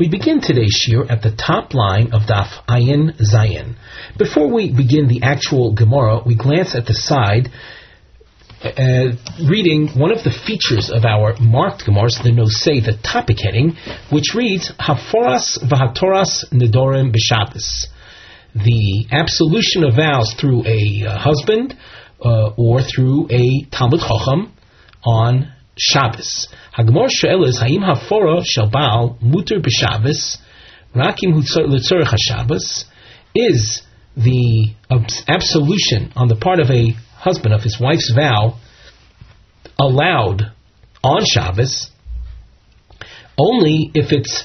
We 0.00 0.08
begin 0.08 0.40
today's 0.40 0.80
shiur 0.80 1.10
at 1.10 1.20
the 1.20 1.30
top 1.30 1.74
line 1.74 2.14
of 2.14 2.22
Daf 2.22 2.64
Ayin 2.66 3.20
Zayin. 3.20 3.74
Before 4.16 4.50
we 4.50 4.74
begin 4.74 5.08
the 5.08 5.20
actual 5.22 5.74
Gemara, 5.74 6.22
we 6.24 6.36
glance 6.36 6.74
at 6.74 6.86
the 6.86 6.94
side, 6.94 7.50
uh, 8.64 9.12
reading 9.46 9.88
one 9.88 10.10
of 10.10 10.24
the 10.24 10.30
features 10.30 10.88
of 10.90 11.04
our 11.04 11.36
marked 11.38 11.84
Gemaras, 11.84 12.22
the 12.22 12.30
Nosei, 12.30 12.82
the 12.82 12.96
topic 13.02 13.40
heading, 13.44 13.76
which 14.10 14.32
reads 14.34 14.72
Haforas 14.80 15.58
Vahatoras 15.68 16.50
Nidorim 16.50 17.14
B'Shabbos. 17.14 17.84
The 18.54 19.04
absolution 19.12 19.84
of 19.84 19.96
vows 19.96 20.32
through 20.40 20.64
a 20.64 21.08
uh, 21.08 21.18
husband 21.18 21.76
uh, 22.24 22.54
or 22.56 22.80
through 22.80 23.28
a 23.30 23.66
Talmud 23.70 24.00
Chacham 24.00 24.54
on 25.04 25.52
Shabbos. 25.78 26.48
Hagmor 26.76 27.08
Shael 27.08 27.46
is 27.46 27.58
Haim 27.58 27.82
Hafora 27.82 28.42
Shabal 28.42 29.20
Muter 29.22 29.60
B'Shabbos 29.60 30.38
Rakim 30.94 31.42
Litzorach 31.42 32.12
HaShabbos 32.12 32.84
is 33.34 33.82
the 34.16 34.74
absolution 35.28 36.12
on 36.16 36.28
the 36.28 36.36
part 36.36 36.58
of 36.58 36.68
a 36.70 36.90
husband 37.16 37.54
of 37.54 37.62
his 37.62 37.78
wife's 37.80 38.12
vow 38.14 38.58
allowed 39.78 40.52
on 41.04 41.24
Shabbos 41.24 41.90
only 43.38 43.90
if 43.94 44.12
it's 44.12 44.44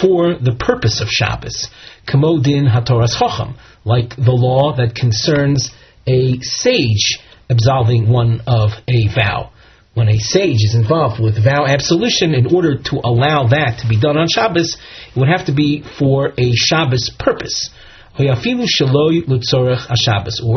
for 0.00 0.34
the 0.34 0.56
purpose 0.58 1.00
of 1.00 1.08
Shabbos. 1.08 1.68
Kamodin 2.08 2.66
Hatoras 2.68 3.18
Chacham, 3.18 3.56
like 3.84 4.16
the 4.16 4.32
law 4.32 4.74
that 4.76 4.94
concerns 4.94 5.70
a 6.06 6.40
sage 6.40 7.18
absolving 7.50 8.08
one 8.08 8.40
of 8.46 8.70
a 8.88 9.08
vow 9.14 9.52
when 9.94 10.08
a 10.08 10.18
sage 10.18 10.62
is 10.62 10.74
involved 10.74 11.20
with 11.22 11.42
vow 11.42 11.66
absolution, 11.66 12.34
in 12.34 12.54
order 12.54 12.78
to 12.78 13.00
allow 13.04 13.48
that 13.48 13.80
to 13.82 13.88
be 13.88 14.00
done 14.00 14.16
on 14.16 14.26
Shabbos, 14.28 14.78
it 15.14 15.18
would 15.18 15.28
have 15.28 15.46
to 15.46 15.52
be 15.52 15.82
for 15.98 16.32
a 16.38 16.52
Shabbos 16.54 17.10
purpose. 17.18 17.70
Or 18.18 18.24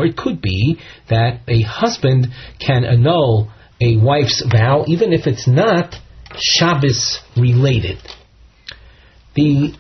it 0.05 0.17
could 0.17 0.41
be 0.41 0.79
that 1.09 1.39
a 1.47 1.61
husband 1.61 2.27
can 2.59 2.85
annul 2.85 3.51
a 3.81 3.97
wife's 3.97 4.41
vow 4.45 4.85
even 4.87 5.11
if 5.13 5.27
it's 5.27 5.47
not 5.47 5.95
Shabbos 6.37 7.19
related. 7.35 7.99
The 9.35 9.73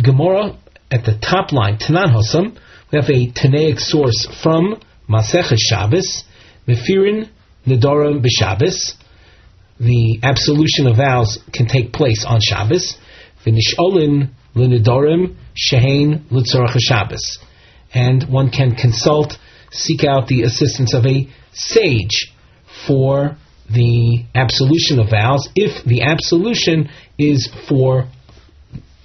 Gemara 0.00 0.58
at 0.90 1.04
the 1.04 1.18
top 1.18 1.52
line, 1.52 1.78
Tanan 1.78 2.12
Hosam, 2.12 2.58
we 2.92 2.98
have 2.98 3.08
a 3.08 3.30
Tanaic 3.32 3.80
source 3.80 4.26
from 4.42 4.80
Masech 5.08 5.56
Shabbos, 5.56 6.24
Mefirin 6.68 7.28
Nidorim 7.66 8.24
b'Shabbos. 8.24 8.94
The 9.78 10.20
absolution 10.22 10.86
of 10.86 10.96
vows 10.96 11.38
can 11.52 11.66
take 11.66 11.92
place 11.92 12.24
on 12.26 12.40
Shabbos. 12.40 12.96
V'nisholin 13.44 14.30
l'nidorim 14.54 15.36
shehein 15.56 16.24
l'tzorach 16.30 16.76
Shabbos. 16.78 17.38
And 17.94 18.24
one 18.24 18.50
can 18.50 18.74
consult, 18.74 19.36
seek 19.70 20.04
out 20.04 20.28
the 20.28 20.42
assistance 20.42 20.94
of 20.94 21.06
a 21.06 21.28
sage 21.52 22.32
for 22.86 23.36
the 23.70 24.24
absolution 24.34 24.98
of 24.98 25.10
vows 25.10 25.48
if 25.54 25.84
the 25.84 26.02
absolution 26.02 26.90
is 27.18 27.48
for 27.68 28.08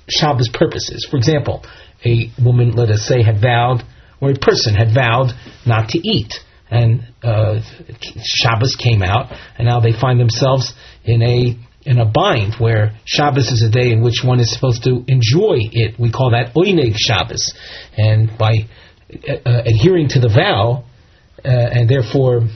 Shabbos 0.10 0.50
purposes. 0.50 1.08
For 1.10 1.18
example, 1.18 1.64
a 2.06 2.32
woman, 2.44 2.72
let 2.72 2.90
us 2.90 3.06
say, 3.06 3.24
had 3.24 3.42
vowed, 3.42 3.84
or 4.22 4.32
a 4.32 4.36
person 4.36 4.74
had 4.74 4.94
vowed 4.94 5.34
not 5.66 5.90
to 5.90 6.00
eat 6.00 6.34
and 6.70 7.14
uh, 7.24 7.62
Shabbos 8.24 8.76
came 8.76 9.02
out, 9.02 9.32
and 9.58 9.68
now 9.68 9.80
they 9.80 9.94
find 9.94 10.20
themselves 10.20 10.74
in 11.04 11.22
a 11.22 11.58
in 11.86 12.00
a 12.00 12.06
bind 12.06 12.56
where 12.60 12.98
Shabbos 13.06 13.50
is 13.50 13.64
a 13.64 13.72
day 13.72 13.92
in 13.92 14.02
which 14.02 14.22
one 14.24 14.42
is 14.42 14.54
supposed 14.54 14.84
to 14.84 15.06
enjoy 15.08 15.60
it. 15.72 15.98
We 15.98 16.12
call 16.12 16.32
that 16.32 16.54
oineg 16.54 16.96
Shabbos, 16.98 17.54
and 17.96 18.38
by 18.38 18.68
uh, 19.10 19.64
adhering 19.66 20.10
to 20.10 20.20
the 20.20 20.28
vow 20.28 20.84
uh, 21.46 21.48
and 21.48 21.90
therefore 21.90 22.50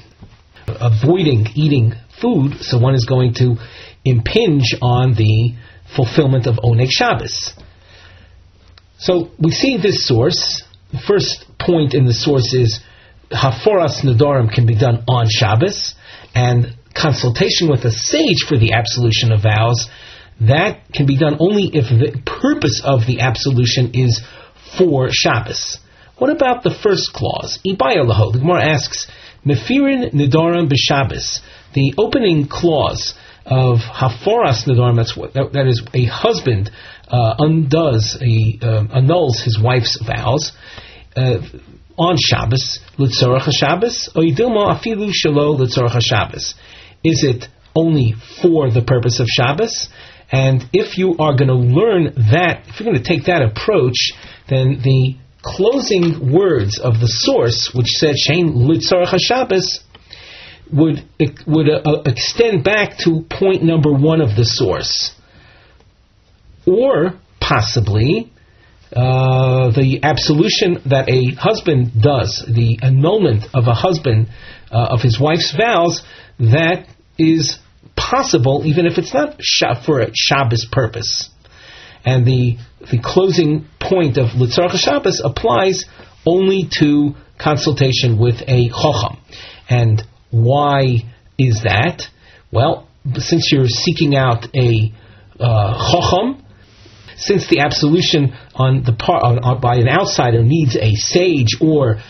avoiding 0.68 1.48
eating 1.56 1.94
food, 2.22 2.62
so 2.62 2.78
one 2.78 2.96
is 2.96 3.06
going 3.06 3.34
to 3.36 3.56
impinge 4.04 4.76
on 4.82 5.14
the 5.14 5.56
fulfillment 5.96 6.48
of 6.48 6.56
oneg 6.56 6.90
Shabbos. 6.90 7.54
So 8.98 9.32
we 9.40 9.52
see 9.52 9.78
this 9.78 10.06
source. 10.06 10.64
The 10.92 11.00
first 11.08 11.46
point 11.60 11.94
in 11.94 12.06
the 12.06 12.14
source 12.14 12.54
is 12.54 12.82
Haforas 13.32 14.04
Nadorim 14.04 14.54
can 14.54 14.66
be 14.66 14.76
done 14.76 15.04
on 15.08 15.28
Shabbos, 15.30 15.96
and 16.36 16.76
consultation 16.94 17.70
with 17.70 17.86
a 17.86 17.92
sage 17.92 18.46
for 18.48 18.58
the 18.58 18.74
absolution 18.74 19.32
of 19.32 19.44
vows, 19.44 19.90
that 20.42 20.92
can 20.94 21.06
be 21.06 21.18
done 21.18 21.38
only 21.40 21.70
if 21.74 21.86
the 21.86 22.20
purpose 22.26 22.82
of 22.84 23.06
the 23.06 23.22
absolution 23.22 23.92
is 23.94 24.22
for 24.78 25.10
Shabbos. 25.12 25.80
What 26.18 26.30
about 26.30 26.64
the 26.64 26.74
first 26.84 27.14
clause? 27.14 27.60
Ibaya 27.66 28.06
laho. 28.06 28.34
The 28.34 28.40
Gemara 28.40 28.70
asks, 28.70 29.10
Mefirin 29.46 30.14
Nidorim 30.14 30.70
b'Shabbos. 30.72 31.40
The 31.74 31.94
opening 31.98 32.48
clause 32.48 33.14
of 33.46 33.80
Haforas 33.80 34.66
Nidorim, 34.68 34.96
that's 34.96 35.16
what, 35.16 35.34
that, 35.34 35.54
that 35.54 35.68
is 35.68 35.82
a 35.94 36.06
husband 36.06 36.70
uh, 37.08 37.36
undoes, 37.40 38.18
a, 38.22 38.60
uh, 38.62 38.88
annuls 38.94 39.42
his 39.42 39.60
wife's 39.62 40.00
vows. 40.06 40.52
Uh, 41.16 41.40
on 42.02 42.18
Shabbos, 42.18 42.80
Litzorach 42.98 43.48
Shabbos, 43.52 44.10
or 44.16 44.24
Yidilma 44.24 44.74
Afilu 44.74 45.12
Shalo 45.12 45.56
Litzorach 45.56 46.02
Shabbos. 46.02 46.56
Is 47.04 47.24
it 47.24 47.48
only 47.76 48.16
for 48.42 48.72
the 48.72 48.82
purpose 48.82 49.20
of 49.20 49.28
Shabbos? 49.28 49.88
And 50.32 50.64
if 50.74 50.98
you 50.98 51.16
are 51.20 51.36
going 51.36 51.50
to 51.50 51.54
learn 51.54 52.06
that, 52.32 52.64
if 52.68 52.80
you're 52.80 52.92
going 52.92 53.02
to 53.02 53.08
take 53.08 53.26
that 53.26 53.44
approach, 53.44 54.14
then 54.50 54.82
the 54.84 55.16
closing 55.44 56.34
words 56.34 56.80
of 56.80 57.00
the 57.00 57.08
source, 57.08 57.72
which 57.74 57.88
said 57.88 58.16
Shein 58.16 58.56
Litzorach 58.56 59.20
Shabbos, 59.20 59.82
would 60.74 61.04
would 61.46 61.70
uh, 61.70 61.82
uh, 61.86 62.02
extend 62.06 62.64
back 62.64 62.98
to 63.00 63.26
point 63.30 63.62
number 63.62 63.92
one 63.92 64.22
of 64.22 64.36
the 64.36 64.46
source, 64.46 65.12
or 66.66 67.20
possibly 67.42 68.31
uh, 68.96 69.72
the 69.72 70.00
absolution 70.04 70.82
that 70.88 71.08
a 71.08 71.34
husband 71.36 72.02
does, 72.02 72.44
the 72.48 72.80
annulment 72.82 73.46
of 73.54 73.68
a 73.68 73.74
husband 73.74 74.28
uh, 74.72 74.88
of 74.92 75.02
his 75.02 75.20
wife's 75.20 75.56
vows, 75.56 76.04
that 76.40 76.88
is 77.18 77.58
possible 77.96 78.64
even 78.66 78.86
if 78.86 78.98
it's 78.98 79.14
not 79.14 79.38
for 79.86 80.02
a 80.02 80.12
Shabbos 80.14 80.68
purpose. 80.72 81.30
And 82.04 82.26
the 82.26 82.58
the 82.92 83.00
closing 83.02 83.68
point 83.80 84.18
of 84.18 84.30
Litzarach 84.30 84.76
Shabbos 84.76 85.22
applies 85.24 85.86
only 86.26 86.68
to 86.80 87.14
consultation 87.38 88.18
with 88.20 88.42
a 88.48 88.70
Chacham. 88.70 89.22
And 89.70 90.04
why 90.32 91.04
is 91.38 91.62
that? 91.64 92.04
Well, 92.52 92.88
since 93.16 93.52
you're 93.52 93.68
seeking 93.68 94.16
out 94.16 94.48
a 94.56 94.92
uh, 95.40 95.92
Chacham, 95.92 96.41
since 97.22 97.48
the 97.48 97.60
absolution 97.60 98.34
on 98.56 98.84
the 98.84 98.94
part 98.94 99.62
by 99.62 99.76
an 99.76 99.88
outsider 99.88 100.44
needs 100.44 100.76
a 100.76 100.94
sage 100.96 101.62
or 101.62 102.02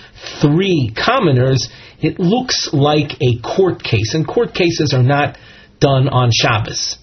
three 0.41 0.93
commoners, 0.95 1.67
it 1.99 2.17
looks 2.17 2.69
like 2.71 3.21
a 3.21 3.39
court 3.43 3.83
case, 3.83 4.13
and 4.13 4.25
court 4.25 4.53
cases 4.53 4.93
are 4.93 5.03
not 5.03 5.37
done 5.79 6.07
on 6.07 6.29
Shabbos. 6.33 6.97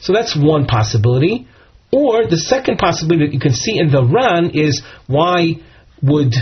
So 0.00 0.12
that's 0.12 0.36
one 0.36 0.66
possibility. 0.66 1.48
Or 1.90 2.26
the 2.26 2.36
second 2.36 2.78
possibility 2.78 3.26
that 3.26 3.34
you 3.34 3.40
can 3.40 3.54
see 3.54 3.78
in 3.78 3.90
the 3.90 4.04
Ran 4.04 4.50
is 4.50 4.82
why 5.06 5.56
would 6.02 6.34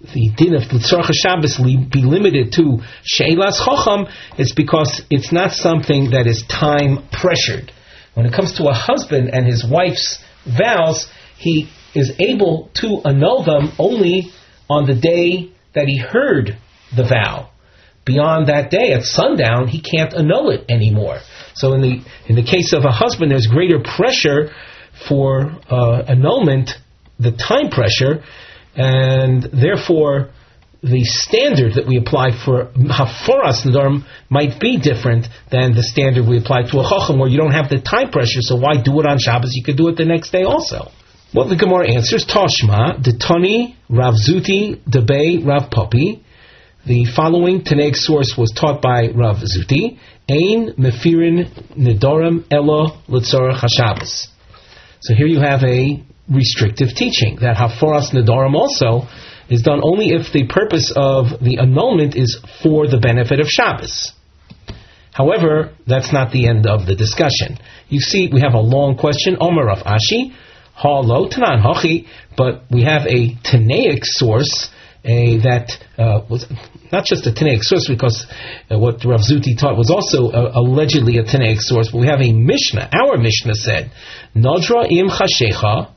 the 0.00 0.30
din 0.36 0.54
of 0.54 0.62
Litzorach 0.70 1.10
Shabbos 1.12 1.58
be 1.58 2.02
limited 2.02 2.52
to 2.52 2.80
Sheilas 3.02 3.58
Chocham? 3.58 4.10
It's 4.38 4.54
because 4.54 5.02
it's 5.10 5.32
not 5.32 5.52
something 5.52 6.12
that 6.12 6.26
is 6.26 6.44
time 6.48 7.08
pressured. 7.10 7.72
When 8.14 8.26
it 8.26 8.32
comes 8.32 8.58
to 8.58 8.68
a 8.68 8.74
husband 8.74 9.30
and 9.32 9.46
his 9.46 9.64
wife's 9.64 10.22
vows, 10.46 11.10
he 11.38 11.68
is 11.94 12.12
able 12.18 12.70
to 12.74 13.00
annul 13.04 13.44
them 13.44 13.72
only 13.78 14.30
on 14.68 14.86
the 14.86 14.94
day 14.94 15.50
that 15.74 15.86
he 15.86 15.98
heard 15.98 16.56
the 16.94 17.04
vow. 17.04 17.50
Beyond 18.04 18.48
that 18.48 18.70
day, 18.70 18.92
at 18.92 19.02
sundown, 19.02 19.68
he 19.68 19.80
can't 19.80 20.12
annul 20.14 20.50
it 20.50 20.64
anymore. 20.70 21.20
So 21.54 21.74
in 21.74 21.82
the 21.82 22.02
in 22.28 22.36
the 22.36 22.42
case 22.42 22.72
of 22.72 22.84
a 22.84 22.90
husband, 22.90 23.30
there's 23.30 23.46
greater 23.46 23.78
pressure 23.78 24.52
for 25.08 25.58
uh, 25.70 26.02
annulment, 26.08 26.70
the 27.18 27.32
time 27.32 27.70
pressure, 27.70 28.24
and 28.74 29.42
therefore 29.42 30.30
the 30.82 31.04
standard 31.04 31.74
that 31.74 31.86
we 31.86 31.98
apply 31.98 32.30
for 32.32 32.72
haforas 32.72 33.66
nadarm 33.66 34.04
might 34.30 34.58
be 34.58 34.78
different 34.78 35.28
than 35.50 35.74
the 35.74 35.82
standard 35.82 36.26
we 36.26 36.38
apply 36.38 36.62
to 36.62 36.80
a 36.80 36.84
chacham, 36.88 37.18
where 37.18 37.28
you 37.28 37.36
don't 37.36 37.52
have 37.52 37.68
the 37.68 37.80
time 37.80 38.10
pressure. 38.10 38.40
So 38.40 38.56
why 38.56 38.80
do 38.82 38.98
it 39.00 39.06
on 39.06 39.18
Shabbos? 39.18 39.52
You 39.54 39.62
could 39.62 39.76
do 39.76 39.88
it 39.88 39.96
the 39.96 40.06
next 40.06 40.30
day 40.30 40.44
also. 40.44 40.90
Well, 41.34 41.48
the 41.48 41.56
Gemara 41.56 41.92
answers 41.92 42.24
Tashma, 42.24 42.98
Detani, 43.04 43.76
Rav 43.88 44.14
Zuti, 44.14 44.80
Debay, 44.88 45.46
Rav 45.46 45.70
Popi. 45.70 46.24
The 46.86 47.04
following 47.14 47.62
Tanaic 47.62 47.94
source 47.94 48.34
was 48.36 48.50
taught 48.52 48.80
by 48.80 49.08
Rav 49.14 49.36
Zuti. 49.36 49.98
Ein 50.28 50.74
mefirin 50.78 51.46
nedorim 51.76 52.46
elo 52.50 52.96
litzorach 53.06 53.60
hashabbos. 53.60 54.28
So 55.02 55.14
here 55.14 55.26
you 55.26 55.40
have 55.40 55.62
a 55.62 56.02
restrictive 56.28 56.94
teaching 56.94 57.38
that 57.40 57.56
Haforas 57.56 58.12
Nedarim 58.12 58.54
also 58.54 59.08
is 59.50 59.62
done 59.62 59.80
only 59.82 60.10
if 60.10 60.32
the 60.32 60.46
purpose 60.46 60.92
of 60.96 61.26
the 61.42 61.58
annulment 61.58 62.16
is 62.16 62.38
for 62.62 62.86
the 62.86 62.98
benefit 62.98 63.40
of 63.40 63.48
Shabbos. 63.48 64.12
However, 65.12 65.74
that's 65.86 66.12
not 66.12 66.32
the 66.32 66.46
end 66.46 66.66
of 66.66 66.86
the 66.86 66.94
discussion. 66.94 67.58
You 67.88 68.00
see, 68.00 68.30
we 68.32 68.40
have 68.40 68.54
a 68.54 68.60
long 68.60 68.96
question. 68.96 69.36
Omer 69.40 69.66
Rav 69.66 69.82
Ashi, 69.84 70.32
Ha 70.74 71.00
lo 71.00 71.28
Tanan 71.28 71.62
Hachi, 71.62 72.06
but 72.36 72.62
we 72.70 72.84
have 72.84 73.02
a 73.06 73.34
Tanaic 73.42 74.04
source 74.04 74.70
a, 75.04 75.38
that 75.38 75.72
uh, 75.98 76.20
was 76.28 76.46
not 76.92 77.04
just 77.04 77.26
a 77.26 77.32
Tanaic 77.32 77.62
source 77.62 77.88
because 77.88 78.26
uh, 78.70 78.78
what 78.78 79.04
Rav 79.04 79.20
Zuti 79.20 79.58
taught 79.58 79.76
was 79.76 79.90
also 79.90 80.30
uh, 80.30 80.52
allegedly 80.54 81.18
a 81.18 81.24
Tanaic 81.24 81.58
source, 81.58 81.90
but 81.90 81.98
we 81.98 82.06
have 82.06 82.20
a 82.20 82.32
Mishnah. 82.32 82.88
Our 82.92 83.18
Mishnah 83.18 83.54
said, 83.54 83.90
Nadra 84.34 84.86
im 84.90 85.08
chashecha, 85.08 85.90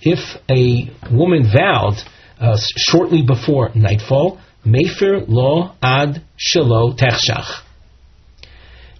if 0.00 0.18
a 0.50 0.90
woman 1.14 1.44
vowed 1.44 1.96
uh, 2.40 2.58
shortly 2.76 3.22
before 3.22 3.70
nightfall, 3.74 4.40
Mefer 4.64 5.24
lo 5.28 5.72
ad 5.82 6.22
shelo 6.38 6.98
techshach. 6.98 7.62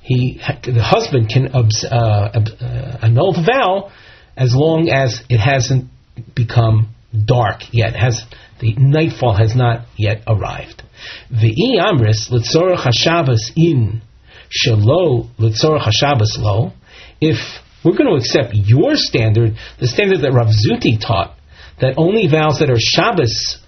He, 0.02 0.38
the 0.62 0.82
husband 0.82 1.30
can 1.30 1.48
uh, 1.48 1.62
uh, 1.90 2.98
annul 3.02 3.32
the 3.32 3.42
vow 3.42 3.90
as 4.36 4.54
long 4.54 4.90
as 4.90 5.22
it 5.30 5.38
hasn't 5.38 5.86
become 6.34 6.94
dark 7.24 7.62
yet, 7.72 7.96
has 7.96 8.22
the 8.60 8.74
nightfall 8.76 9.34
has 9.34 9.56
not 9.56 9.86
yet 9.96 10.22
arrived. 10.26 10.82
The 11.30 11.80
amris 11.80 12.30
litzorach 12.30 12.84
hashavas 12.84 13.52
in 13.56 14.02
shelo 14.50 15.28
litzorach 15.38 15.88
hashavas 15.88 16.38
lo. 16.38 16.72
If 17.20 17.38
we're 17.84 17.96
going 17.96 18.08
to 18.08 18.16
accept 18.16 18.54
your 18.54 18.96
standard, 18.96 19.56
the 19.80 19.86
standard 19.86 20.20
that 20.20 20.32
Rav 20.32 20.48
Zuti 20.48 21.00
taught, 21.00 21.36
that 21.80 21.94
only 21.96 22.28
vows 22.28 22.58
that 22.60 22.70
are 22.70 22.78
Shabbos 22.78 23.58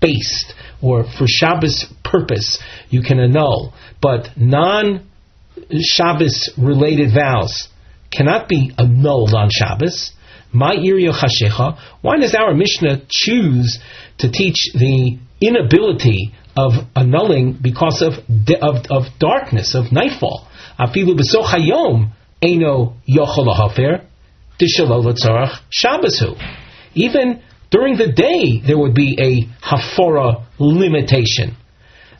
based 0.00 0.54
or 0.82 1.04
for 1.04 1.26
Shabbos 1.26 1.86
purpose 2.04 2.62
you 2.90 3.02
can 3.02 3.20
annul, 3.20 3.72
but 4.00 4.28
non 4.36 5.08
Shabbos 5.80 6.50
related 6.58 7.14
vows 7.14 7.68
cannot 8.10 8.48
be 8.48 8.72
annulled 8.76 9.34
on 9.34 9.48
Shabbos. 9.50 10.12
My 10.52 10.76
chashecha. 10.76 11.78
Why 12.02 12.18
does 12.18 12.34
our 12.34 12.54
Mishnah 12.54 13.02
choose 13.08 13.78
to 14.18 14.30
teach 14.30 14.70
the 14.74 15.18
inability 15.40 16.32
of 16.54 16.72
annulling 16.94 17.58
because 17.62 18.02
of 18.02 18.14
of, 18.60 18.84
of 18.90 19.04
darkness 19.18 19.74
of 19.74 19.92
nightfall? 19.92 20.46
Afilu 20.78 21.18
b'soch 21.18 21.46
hayom 21.46 22.12
eno 22.42 22.96
yochol 23.08 23.56
hafer. 23.56 24.06
Even 26.94 27.42
during 27.72 27.96
the 27.96 28.12
day, 28.12 28.60
there 28.64 28.78
would 28.78 28.94
be 28.94 29.16
a 29.18 29.66
hafora 29.66 30.44
limitation. 30.58 31.56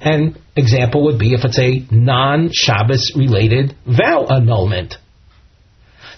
An 0.00 0.36
example 0.56 1.04
would 1.04 1.18
be 1.18 1.34
if 1.34 1.44
it's 1.44 1.58
a 1.58 1.86
non-Shabbos 1.94 3.12
related 3.14 3.76
vow 3.86 4.26
annulment. 4.26 4.96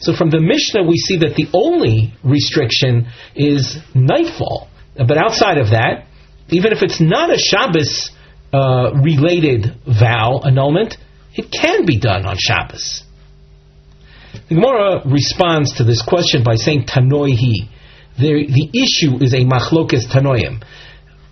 So 0.00 0.14
from 0.14 0.30
the 0.30 0.40
Mishnah, 0.40 0.84
we 0.84 0.96
see 0.96 1.18
that 1.18 1.34
the 1.34 1.48
only 1.52 2.14
restriction 2.22 3.08
is 3.34 3.76
nightfall. 3.94 4.68
But 4.96 5.18
outside 5.18 5.58
of 5.58 5.70
that, 5.70 6.06
even 6.48 6.72
if 6.72 6.82
it's 6.82 7.00
not 7.00 7.30
a 7.30 7.38
Shabbos 7.38 8.10
uh, 8.52 8.92
related 9.02 9.74
vow 9.86 10.40
annulment, 10.44 10.96
it 11.34 11.50
can 11.50 11.84
be 11.86 11.98
done 11.98 12.24
on 12.24 12.36
Shabbos. 12.38 13.02
The 14.48 14.54
Gemara 14.54 15.02
responds 15.06 15.74
to 15.78 15.84
this 15.84 16.02
question 16.02 16.44
by 16.44 16.54
saying 16.54 16.84
Tanoihi. 16.84 17.68
The, 18.18 18.46
the 18.46 18.70
issue 18.72 19.22
is 19.22 19.34
a 19.34 19.44
machlokas 19.44 20.06
Tanoim. 20.06 20.62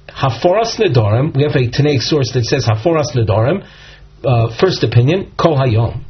Haforas 0.09 0.77
Nedorim, 0.79 1.35
we 1.35 1.43
have 1.43 1.55
a 1.55 1.71
Tanaic 1.71 2.03
source 2.03 2.33
that 2.33 2.45
says 2.45 2.67
Haforas 2.67 3.15
Nedorim, 3.15 3.67
uh, 4.25 4.57
first 4.59 4.83
opinion, 4.83 5.33
Kol 5.41 5.57
Hayom, 5.57 6.05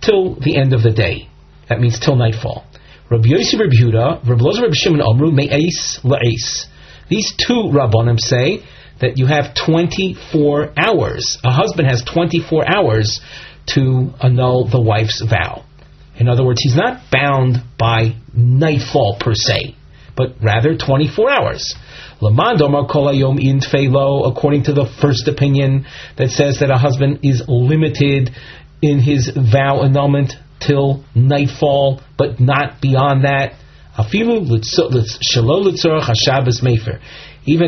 till 0.00 0.34
the 0.36 0.56
end 0.56 0.72
of 0.72 0.82
the 0.82 0.90
day. 0.90 1.28
That 1.68 1.80
means 1.80 1.98
till 2.00 2.16
nightfall. 2.16 2.64
Rabbi 3.10 3.28
Yossi 3.28 3.58
Rabbi 3.58 3.74
Yehuda, 3.74 4.28
Rabbi 4.28 4.44
Rabbi 4.44 4.74
Shimon 4.74 5.00
Omru, 5.00 5.32
Me'ais. 5.32 6.66
These 7.08 7.34
two 7.36 7.70
Rabbonim 7.72 8.18
say 8.18 8.62
that 9.00 9.18
you 9.18 9.26
have 9.26 9.54
24 9.54 10.72
hours. 10.76 11.38
A 11.44 11.50
husband 11.50 11.88
has 11.88 12.02
24 12.02 12.64
hours 12.72 13.20
to 13.74 14.10
annul 14.22 14.68
the 14.68 14.80
wife's 14.80 15.22
vow. 15.28 15.64
In 16.20 16.28
other 16.28 16.44
words, 16.44 16.62
he's 16.62 16.76
not 16.76 17.10
bound 17.10 17.56
by 17.78 18.14
nightfall 18.34 19.16
per 19.18 19.34
se, 19.34 19.74
but 20.14 20.34
rather 20.42 20.76
24 20.76 21.30
hours. 21.30 21.74
According 22.22 22.58
to 24.64 24.74
the 24.74 24.84
first 25.00 25.28
opinion 25.28 25.86
that 26.18 26.28
says 26.28 26.58
that 26.60 26.70
a 26.70 26.76
husband 26.76 27.20
is 27.22 27.42
limited 27.48 28.30
in 28.82 28.98
his 28.98 29.30
vow 29.34 29.80
annulment 29.82 30.34
till 30.60 31.02
nightfall, 31.14 32.02
but 32.18 32.38
not 32.38 32.82
beyond 32.82 33.24
that. 33.24 33.54
Even 34.12 34.46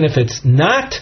if 0.04 0.18
it's 0.18 0.44
not 0.44 0.94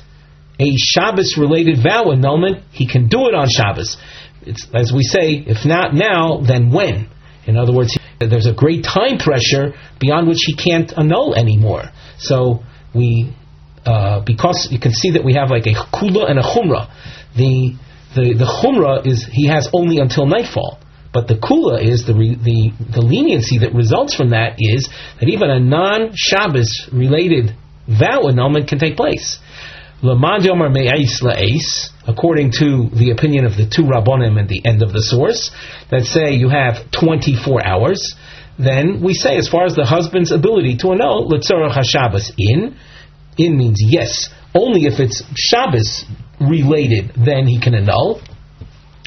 a 0.61 0.77
Shabbos 0.77 1.37
related 1.37 1.83
vow 1.83 2.13
annulment, 2.13 2.63
he 2.71 2.87
can 2.87 3.09
do 3.09 3.27
it 3.27 3.35
on 3.35 3.49
Shabbos. 3.49 3.97
It's, 4.43 4.69
as 4.73 4.93
we 4.93 5.03
say, 5.03 5.43
if 5.47 5.67
not 5.67 5.95
now, 5.95 6.43
then 6.47 6.71
when? 6.71 7.09
In 7.47 7.57
other 7.57 7.73
words, 7.73 7.97
there's 8.19 8.47
a 8.47 8.53
great 8.53 8.85
time 8.85 9.19
pressure 9.19 9.75
beyond 9.99 10.29
which 10.29 10.41
he 10.47 10.55
can't 10.55 10.93
annul 10.97 11.35
anymore. 11.35 11.85
So 12.19 12.61
we, 12.95 13.35
uh, 13.85 14.21
because 14.25 14.69
you 14.71 14.79
can 14.79 14.93
see 14.93 15.13
that 15.13 15.25
we 15.25 15.35
have 15.35 15.51
like 15.51 15.67
a 15.67 15.75
kula 15.75 16.29
and 16.29 16.39
a 16.39 16.43
chumrah. 16.43 16.91
The 17.37 17.77
the 18.15 18.35
the 18.35 19.03
is 19.05 19.27
he 19.31 19.47
has 19.47 19.69
only 19.73 19.99
until 19.99 20.27
nightfall. 20.27 20.79
But 21.13 21.27
the 21.27 21.35
kula 21.35 21.83
is 21.83 22.07
the, 22.07 22.13
the 22.13 22.73
the 22.93 23.01
leniency 23.01 23.59
that 23.59 23.75
results 23.75 24.15
from 24.15 24.31
that 24.31 24.57
is 24.59 24.89
that 25.19 25.29
even 25.29 25.51
a 25.51 25.59
non 25.59 26.13
Shabbos 26.15 26.89
related 26.93 27.57
vow 27.89 28.29
annulment 28.29 28.69
can 28.69 28.79
take 28.79 28.97
place. 28.97 29.39
According 32.09 32.53
to 32.53 32.89
the 32.89 33.13
opinion 33.15 33.45
of 33.45 33.57
the 33.57 33.69
two 33.69 33.83
Rabbonim 33.83 34.41
at 34.41 34.49
the 34.49 34.65
end 34.65 34.83
of 34.83 34.93
the 34.93 35.03
source, 35.03 35.51
that 35.91 36.05
say 36.05 36.33
you 36.33 36.49
have 36.49 36.91
24 36.91 37.67
hours, 37.67 38.15
then 38.59 39.03
we 39.03 39.15
say, 39.15 39.37
as 39.37 39.49
far 39.49 39.67
as 39.67 39.75
the 39.75 39.85
husband's 39.85 40.33
ability 40.33 40.79
to 40.79 40.93
annul, 40.93 41.29
Litzorach 41.29 41.77
HaShabbos 41.77 42.33
in, 42.39 42.77
in 43.37 43.57
means 43.57 43.79
yes, 43.81 44.29
only 44.55 44.87
if 44.87 45.01
it's 45.01 45.23
Shabbos 45.37 46.05
related, 46.41 47.13
then 47.17 47.47
he 47.47 47.61
can 47.61 47.75
annul. 47.75 48.21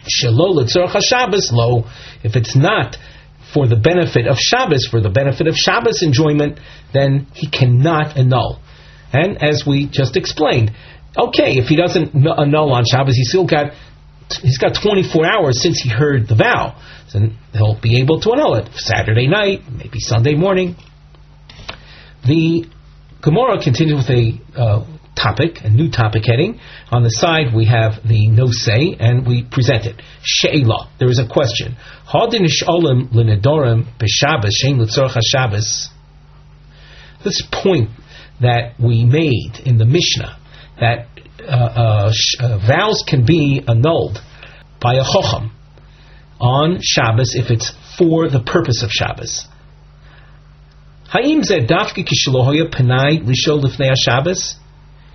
Shelo 0.05 0.57
Litzorach 0.57 0.95
HaShabbos 0.95 1.51
lo, 1.51 1.85
if 2.23 2.35
it's 2.35 2.55
not 2.55 2.97
for 3.53 3.67
the 3.67 3.75
benefit 3.75 4.27
of 4.27 4.37
Shabbos, 4.37 4.87
for 4.89 5.01
the 5.01 5.09
benefit 5.09 5.47
of 5.47 5.55
Shabbos 5.55 6.01
enjoyment, 6.01 6.59
then 6.93 7.27
he 7.33 7.49
cannot 7.49 8.17
annul. 8.17 8.59
And 9.13 9.41
as 9.41 9.63
we 9.65 9.87
just 9.87 10.17
explained, 10.17 10.71
okay, 11.15 11.57
if 11.57 11.67
he 11.67 11.75
doesn't 11.75 12.15
annul 12.15 12.73
on 12.73 12.83
Shabbos, 12.89 13.15
he's 13.15 13.29
still 13.29 13.45
got 13.45 13.73
he's 14.41 14.57
got 14.57 14.75
24 14.81 15.25
hours 15.25 15.61
since 15.61 15.79
he 15.81 15.89
heard 15.89 16.27
the 16.27 16.35
vow. 16.35 16.81
So 17.09 17.19
he'll 17.53 17.79
be 17.79 18.01
able 18.01 18.19
to 18.21 18.31
annul 18.33 18.55
it 18.55 18.69
Saturday 18.75 19.27
night, 19.27 19.61
maybe 19.71 19.99
Sunday 19.99 20.33
morning. 20.33 20.75
The 22.25 22.65
Gemara 23.21 23.61
continues 23.61 24.07
with 24.07 24.09
a 24.09 24.41
uh, 24.59 24.85
topic, 25.15 25.59
a 25.63 25.69
new 25.69 25.91
topic 25.91 26.23
heading. 26.25 26.59
On 26.91 27.03
the 27.03 27.09
side 27.09 27.53
we 27.55 27.65
have 27.65 28.01
the 28.07 28.27
no 28.29 28.47
say, 28.49 28.95
and 28.99 29.27
we 29.27 29.43
present 29.43 29.85
it. 29.85 30.01
She'ela. 30.23 30.89
There 30.99 31.09
is 31.09 31.19
a 31.19 31.27
question. 31.27 31.77
This 37.23 37.41
point 37.51 37.89
that 38.41 38.73
we 38.79 39.05
made 39.05 39.61
in 39.65 39.77
the 39.77 39.85
Mishnah 39.85 40.39
that 40.79 41.07
uh, 41.41 41.51
uh, 41.51 42.11
uh, 42.39 42.57
vows 42.67 43.03
can 43.07 43.25
be 43.25 43.63
annulled 43.67 44.17
by 44.81 44.95
a 44.95 45.03
chocham 45.03 45.51
on 46.39 46.79
Shabbos 46.81 47.35
if 47.35 47.49
it's 47.51 47.71
for 47.97 48.29
the 48.29 48.39
purpose 48.39 48.83
of 48.83 48.89
Shabbos. 48.91 49.47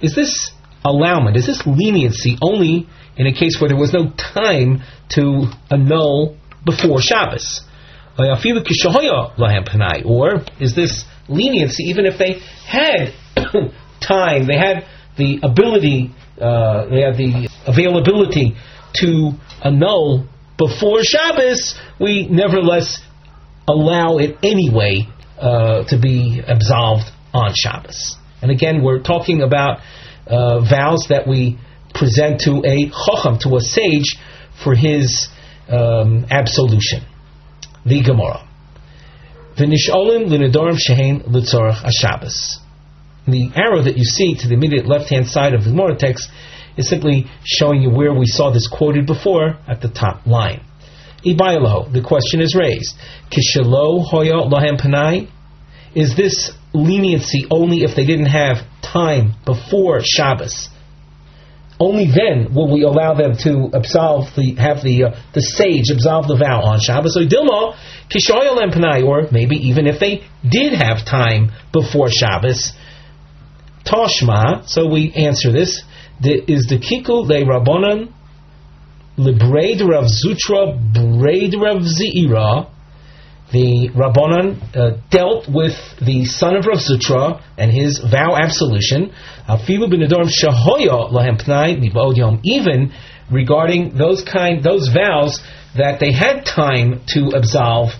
Is 0.00 0.14
this 0.14 0.50
allowment, 0.84 1.36
is 1.36 1.46
this 1.46 1.62
leniency 1.66 2.38
only 2.40 2.86
in 3.16 3.26
a 3.26 3.32
case 3.32 3.60
where 3.60 3.68
there 3.68 3.76
was 3.76 3.92
no 3.92 4.10
time 4.10 4.82
to 5.10 5.50
annul 5.70 6.36
before 6.64 7.00
Shabbos? 7.00 7.62
Or 10.04 10.44
is 10.60 10.74
this 10.74 11.04
leniency 11.28 11.84
even 11.84 12.06
if 12.06 12.18
they 12.18 12.40
had 12.66 13.12
time, 14.00 14.46
they 14.46 14.56
had 14.56 14.86
the 15.16 15.40
ability, 15.42 16.10
uh, 16.40 16.86
they 16.86 17.02
had 17.02 17.16
the 17.16 17.48
availability 17.66 18.54
to 18.94 19.32
annul 19.62 20.26
before 20.58 20.98
Shabbos, 21.02 21.78
we 22.00 22.26
nevertheless 22.28 23.00
allow 23.68 24.18
it 24.18 24.36
anyway 24.42 25.06
uh, 25.38 25.84
to 25.84 25.98
be 25.98 26.42
absolved 26.46 27.10
on 27.32 27.52
Shabbos. 27.54 28.16
And 28.42 28.50
again, 28.50 28.82
we're 28.82 29.02
talking 29.02 29.42
about 29.42 29.78
uh, 30.26 30.60
vows 30.60 31.06
that 31.10 31.26
we 31.28 31.58
present 31.94 32.40
to 32.40 32.62
a 32.64 32.90
chacham, 32.90 33.38
to 33.40 33.56
a 33.56 33.60
sage, 33.60 34.16
for 34.62 34.74
his 34.74 35.28
um, 35.68 36.26
absolution. 36.30 37.02
The 37.86 38.02
Gemara. 38.02 38.47
V'nisholim 39.58 40.30
l'nedorim 40.30 40.78
shehein 40.78 41.26
l'tzorach 41.26 41.90
Shabbos. 41.90 42.60
The 43.26 43.50
arrow 43.56 43.82
that 43.82 43.98
you 43.98 44.04
see 44.04 44.36
to 44.36 44.46
the 44.46 44.54
immediate 44.54 44.86
left-hand 44.86 45.26
side 45.26 45.52
of 45.52 45.64
the 45.64 45.70
Gemara 45.70 45.96
text 45.96 46.30
is 46.76 46.88
simply 46.88 47.26
showing 47.44 47.82
you 47.82 47.90
where 47.90 48.14
we 48.14 48.26
saw 48.26 48.52
this 48.52 48.68
quoted 48.68 49.04
before 49.04 49.58
at 49.66 49.80
the 49.82 49.88
top 49.88 50.26
line. 50.26 50.64
Ibayalaho, 51.26 51.92
the 51.92 52.02
question 52.02 52.40
is 52.40 52.54
raised. 52.54 52.94
Kishalo 53.32 54.04
hoya 54.08 54.48
lahem 54.48 54.80
panai? 54.80 55.28
Is 55.92 56.14
this 56.16 56.52
leniency 56.72 57.46
only 57.50 57.78
if 57.78 57.96
they 57.96 58.06
didn't 58.06 58.26
have 58.26 58.58
time 58.80 59.32
before 59.44 60.02
Shabbos? 60.04 60.68
Only 61.80 62.06
then 62.06 62.54
will 62.54 62.72
we 62.72 62.82
allow 62.82 63.14
them 63.14 63.36
to 63.44 63.70
absolve 63.72 64.34
the 64.34 64.54
have 64.58 64.82
the 64.82 65.04
uh, 65.04 65.20
the 65.32 65.40
sage 65.40 65.90
absolve 65.90 66.26
the 66.26 66.36
vow 66.36 66.62
on 66.62 66.80
Shabbos. 66.80 67.14
So 67.14 67.20
dilma 67.20 67.76
kishoyalem 68.10 68.74
panai, 68.74 69.06
or 69.06 69.28
maybe 69.30 69.56
even 69.68 69.86
if 69.86 70.00
they 70.00 70.24
did 70.42 70.72
have 70.72 71.04
time 71.06 71.52
before 71.72 72.08
Shabbos, 72.10 72.72
Toshma. 73.84 74.68
So 74.68 74.88
we 74.90 75.12
answer 75.12 75.52
this: 75.52 75.84
is 76.20 76.66
the 76.66 76.78
kiku 76.78 77.26
le 77.26 77.44
rabbonon 77.44 78.12
lebraid 79.16 79.80
rav 79.88 80.06
zutra 80.06 80.74
braid 80.92 81.54
rav 81.54 81.82
zeira 81.82 82.68
the 83.52 83.88
Rabbanon 83.94 84.76
uh, 84.76 85.00
dealt 85.10 85.48
with 85.48 85.72
the 86.04 86.24
son 86.26 86.56
of 86.56 86.66
Rav 86.66 86.78
Zutra 86.78 87.42
and 87.56 87.70
his 87.72 87.98
vow 87.98 88.36
absolution, 88.36 89.12
even 92.44 92.92
regarding 93.30 93.96
those 93.96 94.22
kind 94.22 94.62
those 94.62 94.88
vows 94.88 95.40
that 95.76 96.00
they 96.00 96.12
had 96.12 96.44
time 96.44 97.00
to 97.08 97.30
absolve 97.34 97.90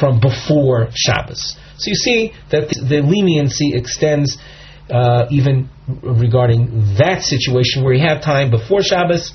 from 0.00 0.20
before 0.20 0.88
Shabbos. 0.94 1.56
So 1.78 1.90
you 1.90 1.94
see 1.94 2.32
that 2.50 2.68
the, 2.68 3.02
leniency 3.02 3.74
extends 3.74 4.38
uh, 4.90 5.26
even 5.30 5.68
regarding 6.02 6.96
that 6.98 7.22
situation 7.22 7.84
where 7.84 7.92
you 7.92 8.06
have 8.06 8.22
time 8.22 8.50
before 8.50 8.82
Shabbos, 8.82 9.32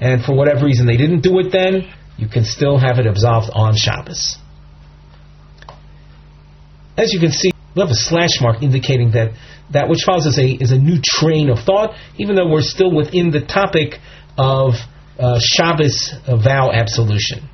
and 0.00 0.24
for 0.24 0.34
whatever 0.34 0.64
reason 0.64 0.86
they 0.86 0.96
didn't 0.96 1.20
do 1.20 1.38
it 1.38 1.50
then, 1.52 1.92
you 2.16 2.28
can 2.28 2.44
still 2.44 2.78
have 2.78 2.98
it 2.98 3.06
absolved 3.06 3.50
on 3.52 3.74
Shabbos. 3.76 4.38
As 6.96 7.12
you 7.12 7.20
can 7.20 7.32
see, 7.32 7.50
we 7.74 7.80
have 7.80 7.90
a 7.90 7.94
slash 7.94 8.40
mark 8.40 8.62
indicating 8.62 9.12
that 9.12 9.32
that 9.70 9.88
which 9.88 10.02
follows 10.04 10.26
is 10.26 10.38
a, 10.38 10.46
is 10.46 10.72
a 10.72 10.78
new 10.78 11.00
train 11.02 11.48
of 11.48 11.60
thought, 11.60 11.94
even 12.18 12.36
though 12.36 12.48
we're 12.48 12.60
still 12.60 12.94
within 12.94 13.30
the 13.30 13.40
topic 13.40 13.98
of 14.36 14.74
uh, 15.18 15.40
Shabbos 15.40 16.12
vow 16.26 16.70
absolution. 16.70 17.48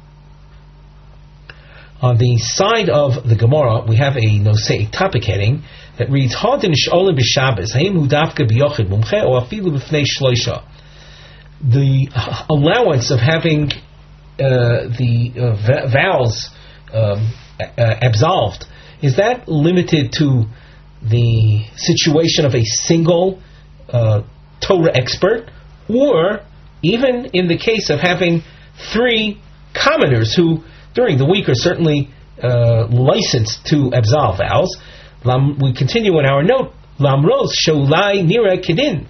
On 2.01 2.17
the 2.17 2.39
side 2.39 2.89
of 2.89 3.29
the 3.29 3.37
Gemara, 3.37 3.85
we 3.87 3.97
have 3.97 4.17
a 4.17 4.21
nosei 4.21 4.91
topic 4.91 5.25
heading 5.25 5.63
that 5.99 6.11
reads 6.11 6.35
Hadin 6.35 6.73
Sholim 6.73 7.19
b'Shabbos 7.19 7.73
Haim 7.73 7.95
Hudavka 7.95 8.49
b'Yochid 8.49 8.89
Mumche 8.89 9.25
or 9.25 9.43
Afilu 9.43 9.77
b'Fnei 9.77 10.05
Shloisha. 10.05 10.65
The 11.61 12.09
allowance 12.51 13.11
of 13.11 13.19
having 13.19 13.71
uh, 14.39 14.87
the 14.97 15.33
uh, 15.37 15.91
vows 15.91 16.51
um, 16.93 17.33
absolved 17.77 18.65
is 19.03 19.17
that 19.17 19.49
limited 19.49 20.13
to 20.19 20.45
the 21.03 21.65
situation 21.77 22.45
of 22.45 22.55
a 22.55 22.65
single 22.65 23.41
uh, 23.89 24.23
Torah 24.61 24.91
expert, 24.95 25.51
or 25.89 26.41
even 26.83 27.31
in 27.33 27.49
the 27.49 27.57
case 27.57 27.91
of 27.91 28.01
having 28.01 28.43
three 28.93 29.41
commoners 29.75 30.35
who, 30.35 30.65
during 30.95 31.19
the 31.19 31.25
week, 31.25 31.49
are 31.49 31.55
certainly 31.55 32.11
uh, 32.43 32.87
licensed 32.89 33.67
to 33.67 33.91
absolve 33.95 34.39
vows? 34.39 34.77
we 35.61 35.75
continue 35.75 36.19
in 36.19 36.27
our 36.27 36.43
note. 36.43 36.73
Lamros 36.99 37.53
sholai 37.67 38.25
nira 38.27 38.59
kedin. 38.59 39.07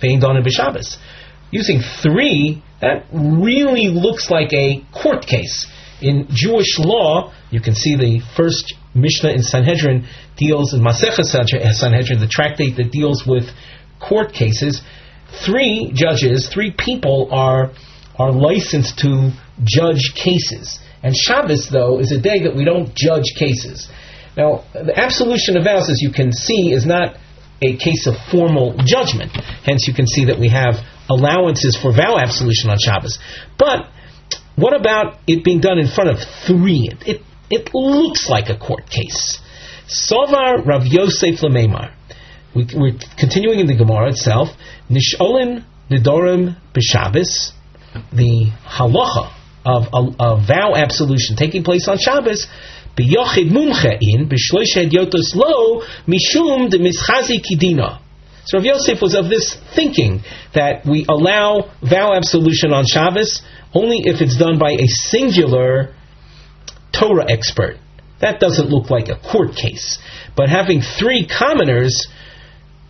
Using 1.50 1.80
three, 2.02 2.62
that 2.80 3.06
really 3.12 3.88
looks 3.88 4.30
like 4.30 4.52
a 4.52 4.84
court 4.92 5.26
case. 5.26 5.66
In 6.00 6.26
Jewish 6.30 6.78
law, 6.78 7.32
you 7.50 7.60
can 7.60 7.74
see 7.74 7.96
the 7.96 8.20
first 8.36 8.74
Mishnah 9.00 9.30
in 9.30 9.42
Sanhedrin 9.42 10.06
deals 10.36 10.74
in 10.74 10.80
Masechah 10.80 11.24
Sanhedrin, 11.24 12.20
the 12.20 12.28
tractate 12.28 12.76
that 12.76 12.90
deals 12.90 13.24
with 13.26 13.44
court 14.00 14.32
cases. 14.32 14.82
Three 15.44 15.90
judges, 15.94 16.48
three 16.48 16.74
people 16.76 17.28
are 17.30 17.72
are 18.18 18.32
licensed 18.32 18.98
to 18.98 19.30
judge 19.62 20.14
cases. 20.14 20.80
And 21.02 21.14
Shabbos, 21.16 21.68
though, 21.70 22.00
is 22.00 22.10
a 22.10 22.20
day 22.20 22.42
that 22.42 22.56
we 22.56 22.64
don't 22.64 22.92
judge 22.94 23.34
cases. 23.38 23.88
Now, 24.36 24.64
the 24.72 24.98
absolution 24.98 25.56
of 25.56 25.64
vows, 25.64 25.88
as 25.88 26.02
you 26.02 26.10
can 26.10 26.32
see, 26.32 26.72
is 26.72 26.84
not 26.84 27.16
a 27.62 27.76
case 27.76 28.06
of 28.06 28.14
formal 28.30 28.74
judgment. 28.84 29.32
Hence, 29.64 29.86
you 29.86 29.94
can 29.94 30.06
see 30.06 30.26
that 30.26 30.38
we 30.38 30.48
have 30.48 30.74
allowances 31.08 31.76
for 31.76 31.92
vow 31.92 32.18
absolution 32.18 32.70
on 32.70 32.78
Shabbos. 32.78 33.18
But 33.58 33.86
what 34.56 34.74
about 34.74 35.18
it 35.26 35.44
being 35.44 35.60
done 35.60 35.78
in 35.78 35.88
front 35.88 36.10
of 36.10 36.18
three? 36.46 36.90
It, 37.06 37.22
it 37.50 37.70
looks 37.74 38.28
like 38.28 38.48
a 38.48 38.58
court 38.58 38.88
case. 38.90 39.38
Sovar 39.86 40.64
Rav 40.64 40.86
Yosef 40.86 41.40
Lamemar. 41.40 41.94
We, 42.54 42.64
are 42.64 42.98
continuing 43.18 43.60
in 43.60 43.66
the 43.66 43.76
Gemara 43.76 44.10
itself. 44.10 44.48
Nisholin 44.90 45.64
Nidorim 45.90 46.56
B'Shabbos. 46.74 47.52
The 48.12 48.50
halacha 48.66 49.32
of 49.64 49.84
a, 49.92 50.24
a, 50.24 50.46
vow 50.46 50.74
absolution 50.74 51.36
taking 51.36 51.64
place 51.64 51.88
on 51.88 51.98
Shabbos. 51.98 52.46
B'yochid 52.96 53.50
mumche 53.50 53.98
in 54.00 54.28
b'shloish 54.28 54.90
yotos 54.90 55.34
lo 55.34 55.82
mishum 56.06 56.70
de 56.70 56.78
mischazi 56.78 57.40
kidina. 57.40 58.00
So 58.44 58.58
Rav 58.58 58.64
Yosef 58.64 59.00
was 59.02 59.14
of 59.14 59.28
this 59.28 59.56
thinking 59.74 60.22
that 60.54 60.86
we 60.86 61.04
allow 61.08 61.70
vow 61.82 62.14
absolution 62.14 62.72
on 62.72 62.84
Shabbos 62.86 63.42
only 63.74 64.02
if 64.04 64.20
it's 64.20 64.38
done 64.38 64.58
by 64.58 64.72
a 64.72 64.86
singular 64.86 65.94
Torah 66.98 67.30
expert. 67.30 67.76
That 68.20 68.40
doesn't 68.40 68.68
look 68.68 68.90
like 68.90 69.08
a 69.08 69.16
court 69.16 69.54
case. 69.54 69.98
But 70.36 70.48
having 70.48 70.80
three 70.80 71.26
commoners, 71.26 72.08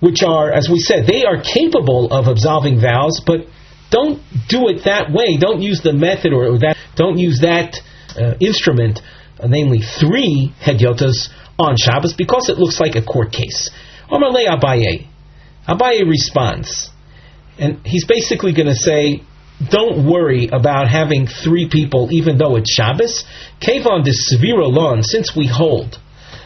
which 0.00 0.22
are, 0.22 0.50
as 0.52 0.68
we 0.70 0.78
said, 0.78 1.06
they 1.06 1.24
are 1.24 1.42
capable 1.42 2.12
of 2.12 2.26
absolving 2.26 2.80
vows, 2.80 3.20
but 3.24 3.46
don't 3.90 4.22
do 4.48 4.68
it 4.68 4.84
that 4.84 5.12
way. 5.12 5.36
Don't 5.38 5.60
use 5.60 5.80
the 5.82 5.92
method 5.92 6.32
or 6.32 6.58
that. 6.58 6.76
Don't 6.96 7.18
use 7.18 7.40
that 7.40 7.76
uh, 8.16 8.34
instrument, 8.40 9.00
uh, 9.38 9.46
namely 9.48 9.80
three 9.80 10.52
hedyotas 10.60 11.28
on 11.58 11.76
Shabbos, 11.76 12.14
because 12.14 12.48
it 12.48 12.58
looks 12.58 12.80
like 12.80 12.96
a 12.96 13.02
court 13.02 13.32
case. 13.32 13.70
Omarle 14.10 14.46
Abaye. 14.48 15.06
Abaye 15.66 16.08
responds, 16.08 16.90
and 17.58 17.84
he's 17.84 18.06
basically 18.06 18.52
going 18.54 18.68
to 18.68 18.74
say, 18.74 19.22
don't 19.70 20.06
worry 20.06 20.48
about 20.52 20.88
having 20.88 21.26
three 21.26 21.68
people, 21.70 22.08
even 22.12 22.38
though 22.38 22.56
it's 22.56 22.72
Shabbos. 22.72 23.24
Kevon 23.60 24.04
this 24.04 24.28
severe 24.28 24.60
alone, 24.60 25.02
since 25.02 25.34
we 25.36 25.46
hold 25.46 25.98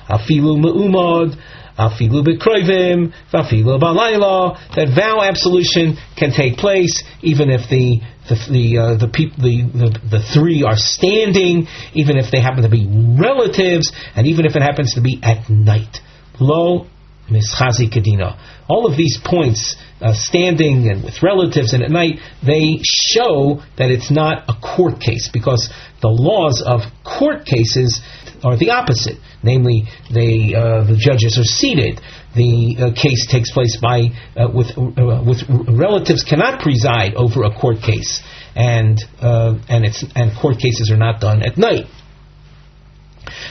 afilu 0.08 0.58
me'umad, 0.58 1.36
afilu 1.78 2.24
bekroivim, 2.24 3.12
afilu 3.32 3.80
balayla, 3.80 4.58
that 4.74 4.88
vow 4.94 5.22
absolution 5.22 5.96
can 6.16 6.32
take 6.32 6.56
place 6.56 7.02
even 7.22 7.50
if 7.50 7.68
the 7.68 8.00
the 8.28 8.36
the 8.50 8.78
uh, 8.78 8.94
the, 8.96 9.08
peop- 9.08 9.36
the, 9.36 9.62
the 9.74 10.18
the 10.18 10.22
three 10.32 10.62
are 10.62 10.76
standing, 10.76 11.66
even 11.94 12.16
if 12.16 12.30
they 12.30 12.40
happen 12.40 12.62
to 12.62 12.68
be 12.68 12.86
relatives, 12.86 13.92
and 14.14 14.26
even 14.26 14.46
if 14.46 14.54
it 14.54 14.62
happens 14.62 14.94
to 14.94 15.00
be 15.00 15.18
at 15.22 15.50
night. 15.50 15.98
Lo 16.40 16.86
mischazi 17.30 17.88
kadina. 17.88 18.38
All 18.68 18.86
of 18.86 18.96
these 18.96 19.18
points 19.24 19.76
uh, 20.00 20.12
standing 20.14 20.88
and 20.88 21.04
with 21.04 21.22
relatives 21.22 21.72
and 21.72 21.82
at 21.82 21.90
night, 21.90 22.18
they 22.44 22.78
show 22.82 23.62
that 23.76 23.90
it's 23.90 24.10
not 24.10 24.44
a 24.48 24.54
court 24.54 25.00
case 25.00 25.28
because 25.32 25.70
the 26.00 26.08
laws 26.08 26.62
of 26.64 26.80
court 27.04 27.44
cases 27.44 28.00
are 28.44 28.56
the 28.56 28.70
opposite. 28.70 29.18
Namely, 29.42 29.84
they, 30.12 30.54
uh, 30.54 30.84
the 30.84 30.96
judges 30.96 31.38
are 31.38 31.44
seated. 31.44 32.00
The 32.34 32.76
uh, 32.78 33.00
case 33.00 33.26
takes 33.26 33.52
place 33.52 33.76
by 33.76 34.10
uh, 34.36 34.48
with 34.52 34.70
uh, 34.78 35.22
with 35.26 35.42
relatives 35.68 36.22
cannot 36.22 36.62
preside 36.62 37.14
over 37.14 37.42
a 37.42 37.52
court 37.52 37.82
case, 37.82 38.22
and 38.54 38.98
uh, 39.20 39.58
and 39.68 39.84
it's 39.84 40.04
and 40.14 40.32
court 40.40 40.58
cases 40.58 40.90
are 40.90 40.96
not 40.96 41.20
done 41.20 41.42
at 41.42 41.58
night. 41.58 41.86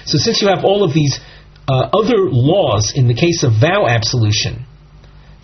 So 0.05 0.17
since 0.17 0.41
you 0.41 0.47
have 0.47 0.63
all 0.63 0.83
of 0.83 0.93
these 0.93 1.19
Uh, 1.67 1.89
other 1.93 2.29
laws 2.29 2.93
in 2.95 3.07
the 3.07 3.13
case 3.13 3.43
of 3.43 3.53
vow 3.61 3.87
absolution, 3.87 4.65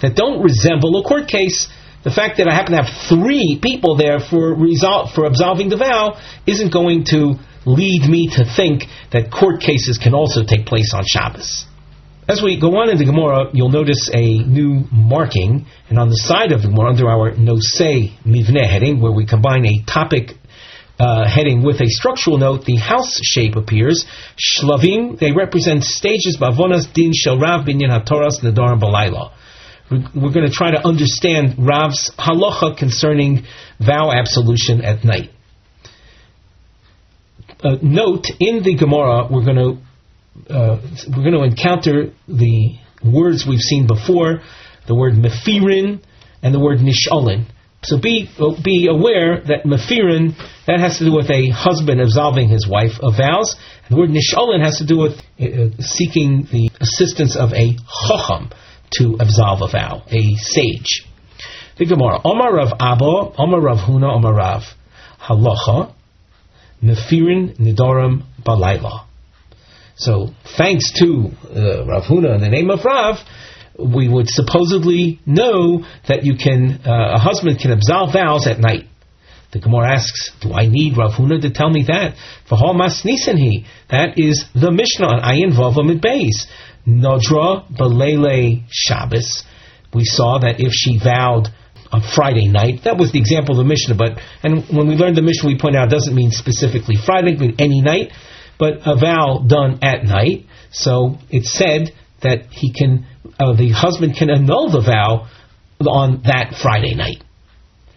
that 0.02 0.16
don't 0.16 0.42
resemble 0.42 1.00
a 1.00 1.04
court 1.04 1.28
case, 1.28 1.68
the 2.04 2.12
fact 2.12 2.38
that 2.38 2.48
I 2.48 2.54
happen 2.54 2.74
to 2.74 2.84
have 2.84 3.08
three 3.10 3.60
people 3.62 3.96
there 3.98 4.20
for 4.20 4.56
resol- 4.56 5.14
for 5.14 5.26
absolving 5.26 5.70
the 5.70 5.78
vow 5.78 6.20
isn't 6.46 6.72
going 6.72 7.06
to 7.06 7.36
lead 7.66 8.10
me 8.10 8.30
to 8.34 8.46
think 8.46 8.84
that 9.12 9.32
court 9.32 9.62
cases 9.62 9.98
can 9.98 10.14
also 10.14 10.44
take 10.44 10.66
place 10.66 10.94
on 10.94 11.04
Shabbos. 11.06 11.66
As 12.30 12.42
we 12.42 12.60
go 12.60 12.76
on 12.78 12.90
in 12.90 12.98
the 12.98 13.06
Gemara, 13.06 13.52
you'll 13.54 13.70
notice 13.70 14.10
a 14.14 14.40
new 14.40 14.84
marking, 14.92 15.66
and 15.90 15.98
on 15.98 16.10
the 16.10 16.18
side 16.18 16.52
of 16.52 16.62
the 16.62 16.68
Gemara, 16.68 16.90
under 16.90 17.10
our 17.10 17.32
Nosei 17.32 18.12
Mivne 18.26 18.66
heading, 18.66 19.00
where 19.00 19.14
we 19.14 19.26
combine 19.26 19.66
a 19.66 19.82
topic 19.84 20.36
uh, 21.00 21.28
heading 21.28 21.64
with 21.64 21.80
a 21.82 21.88
structural 21.88 22.38
note, 22.38 22.66
the 22.66 22.76
house 22.76 23.20
shape 23.24 23.56
appears. 23.56 24.06
Shlavim, 24.36 25.20
they 25.20 25.32
represent 25.32 25.84
stages, 25.84 26.38
Bavonas 26.40 26.92
Din 26.92 27.12
Shel 27.14 27.38
Rav 27.38 27.66
Binyan 27.66 27.92
HaToras 27.92 28.42
Nadarim 28.42 28.82
Balayla. 28.82 29.34
We're 29.90 30.34
going 30.34 30.46
to 30.46 30.52
try 30.52 30.72
to 30.72 30.86
understand 30.86 31.56
Rav's 31.60 32.12
halacha 32.18 32.78
concerning 32.78 33.46
vow 33.80 34.12
absolution 34.12 34.82
at 34.82 35.06
night. 35.06 35.30
Uh, 37.64 37.78
note 37.82 38.26
in 38.40 38.64
the 38.64 38.76
Gemara, 38.76 39.28
we're 39.32 39.46
going 39.46 39.56
to 39.56 40.54
uh, 40.54 40.80
we're 41.10 41.24
going 41.24 41.34
to 41.34 41.44
encounter 41.44 42.14
the 42.28 42.78
words 43.04 43.46
we've 43.48 43.60
seen 43.60 43.88
before, 43.88 44.42
the 44.88 44.94
word 44.94 45.14
mefirin 45.14 46.04
and 46.44 46.54
the 46.54 46.60
word 46.60 46.80
nishalin. 46.80 47.46
So 47.88 47.98
be 47.98 48.30
be 48.62 48.88
aware 48.92 49.42
that 49.48 49.64
mefirin 49.64 50.36
that 50.66 50.82
has 50.82 50.98
to 50.98 51.06
do 51.06 51.16
with 51.16 51.32
a 51.32 51.48
husband 51.48 52.02
absolving 52.02 52.50
his 52.50 52.68
wife 52.68 53.00
of 53.02 53.16
vows, 53.16 53.56
and 53.86 53.96
the 53.96 53.98
word 53.98 54.10
nishalin 54.10 54.62
has 54.62 54.80
to 54.80 54.86
do 54.86 54.98
with 54.98 55.14
uh, 55.40 55.72
seeking 55.80 56.50
the 56.52 56.70
assistance 56.82 57.38
of 57.38 57.54
a 57.54 57.78
chacham 58.08 58.52
to 58.98 59.16
absolve 59.22 59.62
a 59.62 59.72
vow, 59.72 60.04
a 60.12 60.36
sage. 60.36 61.08
The 61.78 61.86
Gemara, 61.86 62.20
Omar 62.26 62.56
Rav 62.56 62.74
Abba, 62.78 63.42
Omar 63.42 63.62
Rav 63.62 63.78
Huna, 63.78 64.14
Omar 64.14 64.34
Rav 64.34 64.64
Halacha, 65.22 65.94
Mefirin 66.84 67.56
Nidorim 67.58 68.24
Balayla. 68.46 69.06
So, 69.96 70.32
thanks 70.58 70.92
to 71.00 71.32
uh, 71.56 71.86
Rav 71.86 72.04
Huna 72.04 72.36
in 72.36 72.42
the 72.42 72.50
name 72.50 72.70
of 72.70 72.84
Rav, 72.84 73.16
we 73.80 74.08
would 74.08 74.28
supposedly 74.28 75.20
know 75.26 75.86
that 76.08 76.24
you 76.24 76.36
can, 76.36 76.82
uh, 76.86 77.16
a 77.16 77.20
husband 77.20 77.60
can 77.60 77.72
absolve 77.72 78.14
vows 78.14 78.48
at 78.48 78.60
night. 78.60 78.86
The 79.52 79.60
Gemara 79.60 79.94
asks, 79.94 80.32
do 80.42 80.52
I 80.54 80.68
need 80.68 80.98
Rav 80.98 81.14
Huna 81.14 81.42
to 81.42 81.52
tell 81.52 81.70
me 81.70 81.86
that? 81.88 82.16
For 82.50 82.58
Mas 82.74 83.04
Nisanhi, 83.04 83.66
that 83.90 84.18
is 84.18 84.46
the 84.54 84.72
Mishnah 84.72 85.08
on 85.08 85.22
Ayin 85.22 85.52
at 85.52 86.02
Beis. 86.02 86.48
Nodra 86.88 87.70
Balele 87.72 88.64
Shabbos. 88.70 89.44
We 89.94 90.04
saw 90.06 90.40
that 90.40 90.60
if 90.60 90.72
she 90.74 91.00
vowed 91.00 91.48
on 91.92 92.02
Friday 92.16 92.48
night, 92.48 92.84
that 92.84 92.98
was 92.98 93.12
the 93.12 93.20
example 93.20 93.60
of 93.60 93.66
the 93.66 93.70
Mishnah, 93.70 93.96
but 93.96 94.20
and 94.44 94.68
when 94.70 94.88
we 94.88 94.96
learned 94.96 95.16
the 95.16 95.22
Mishnah, 95.22 95.48
we 95.48 95.58
point 95.58 95.76
out 95.76 95.88
it 95.88 95.92
doesn't 95.92 96.16
mean 96.16 96.32
specifically 96.32 96.96
Friday, 96.96 97.36
but 97.36 97.62
any 97.62 97.82
night, 97.82 98.12
but 98.60 98.80
a 98.86 98.96
vow 98.96 99.44
done 99.48 99.80
at 99.82 100.04
night. 100.04 100.46
So 100.72 101.18
it 101.30 101.46
said 101.46 101.94
that 102.22 102.48
he 102.52 102.74
can, 102.74 103.06
uh, 103.40 103.54
the 103.54 103.72
husband 103.72 104.16
can 104.18 104.30
annul 104.30 104.72
the 104.72 104.82
vow 104.82 105.28
on 105.82 106.24
that 106.24 106.56
Friday 106.62 106.96
night. 106.96 107.24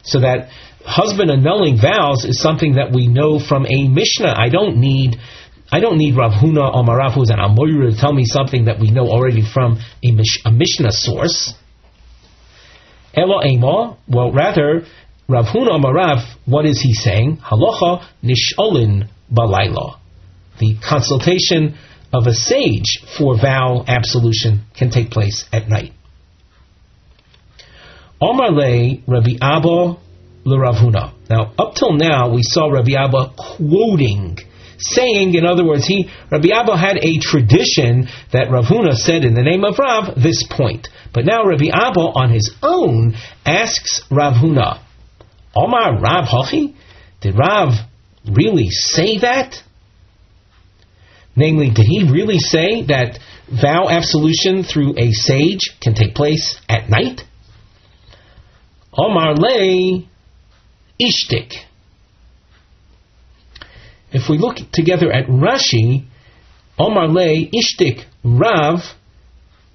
So 0.02 0.20
that 0.20 0.50
husband 0.84 1.30
annulling 1.30 1.78
vows 1.80 2.24
is 2.24 2.40
something 2.40 2.74
that 2.74 2.92
we 2.92 3.06
know 3.06 3.38
from 3.38 3.66
a 3.66 3.88
Mishnah. 3.88 4.34
I 4.36 4.48
don't 4.48 4.78
need 4.78 5.16
I 5.72 5.78
don't 5.78 5.98
need 5.98 6.16
Rav 6.16 6.32
Huna 6.32 6.74
or 6.74 6.82
Marav 6.82 7.14
who's 7.14 7.30
an 7.30 7.38
to 7.38 7.96
tell 7.96 8.12
me 8.12 8.24
something 8.24 8.64
that 8.64 8.80
we 8.80 8.90
know 8.90 9.06
already 9.06 9.42
from 9.42 9.78
a, 10.02 10.10
Mish, 10.10 10.40
a 10.44 10.50
Mishnah 10.50 10.90
source. 10.90 11.54
Elo 13.14 13.44
Ema, 13.44 13.96
well 14.08 14.32
rather, 14.32 14.84
Rav 15.28 15.44
Huna 15.46 15.70
or 15.70 15.78
Marav, 15.78 16.24
what 16.44 16.66
is 16.66 16.80
he 16.80 16.92
saying? 16.92 17.38
Halacha 17.38 18.04
nisholin 18.22 19.08
balayla. 19.32 19.98
The 20.58 20.76
consultation 20.86 21.78
of 22.12 22.26
a 22.26 22.34
sage 22.34 23.00
for 23.16 23.36
vow 23.36 23.84
absolution 23.86 24.62
can 24.76 24.90
take 24.90 25.10
place 25.10 25.44
at 25.52 25.68
night. 25.68 25.92
Omar 28.20 28.50
le 28.50 28.96
Rabbi 29.06 29.36
Abba 29.40 29.96
Huna. 30.46 31.12
Now, 31.28 31.52
up 31.58 31.74
till 31.74 31.92
now, 31.92 32.32
we 32.34 32.42
saw 32.42 32.68
Rabbi 32.68 32.92
Abba 32.92 33.32
quoting 33.36 34.38
saying, 34.78 35.34
in 35.34 35.44
other 35.44 35.64
words, 35.64 35.86
he 35.86 36.08
Rabbi 36.30 36.48
Abba 36.54 36.76
had 36.76 36.96
a 36.96 37.18
tradition 37.20 38.08
that 38.32 38.50
Rav 38.50 38.64
Huna 38.64 38.94
said 38.94 39.24
in 39.24 39.34
the 39.34 39.42
name 39.42 39.64
of 39.64 39.78
Rav 39.78 40.14
this 40.16 40.46
point. 40.50 40.88
But 41.12 41.26
now 41.26 41.44
Rabbi 41.44 41.66
Abba 41.72 42.00
on 42.00 42.30
his 42.30 42.54
own 42.62 43.14
asks 43.44 44.02
Rav 44.10 44.34
Huna, 44.34 44.80
Omar 45.54 46.00
Rav 46.00 46.26
Hachi? 46.26 46.74
Did 47.20 47.36
Rav 47.36 47.74
really 48.24 48.68
say 48.70 49.18
that? 49.18 49.54
Namely, 51.36 51.70
did 51.70 51.86
he 51.86 52.10
really 52.10 52.38
say 52.38 52.82
that 52.88 53.18
vow 53.48 53.88
absolution 53.88 54.62
through 54.64 54.94
a 54.98 55.12
sage 55.12 55.76
can 55.80 55.94
take 55.94 56.14
place 56.14 56.60
at 56.68 56.88
night? 56.88 57.22
Omar 58.96 59.34
Le 59.34 60.02
Ishtik. 61.00 61.54
If 64.12 64.28
we 64.28 64.38
look 64.38 64.56
together 64.72 65.12
at 65.12 65.26
Rashi, 65.26 66.04
Omar 66.78 67.08
Le 67.08 67.46
Ishtik 67.46 68.04
Rav 68.24 68.80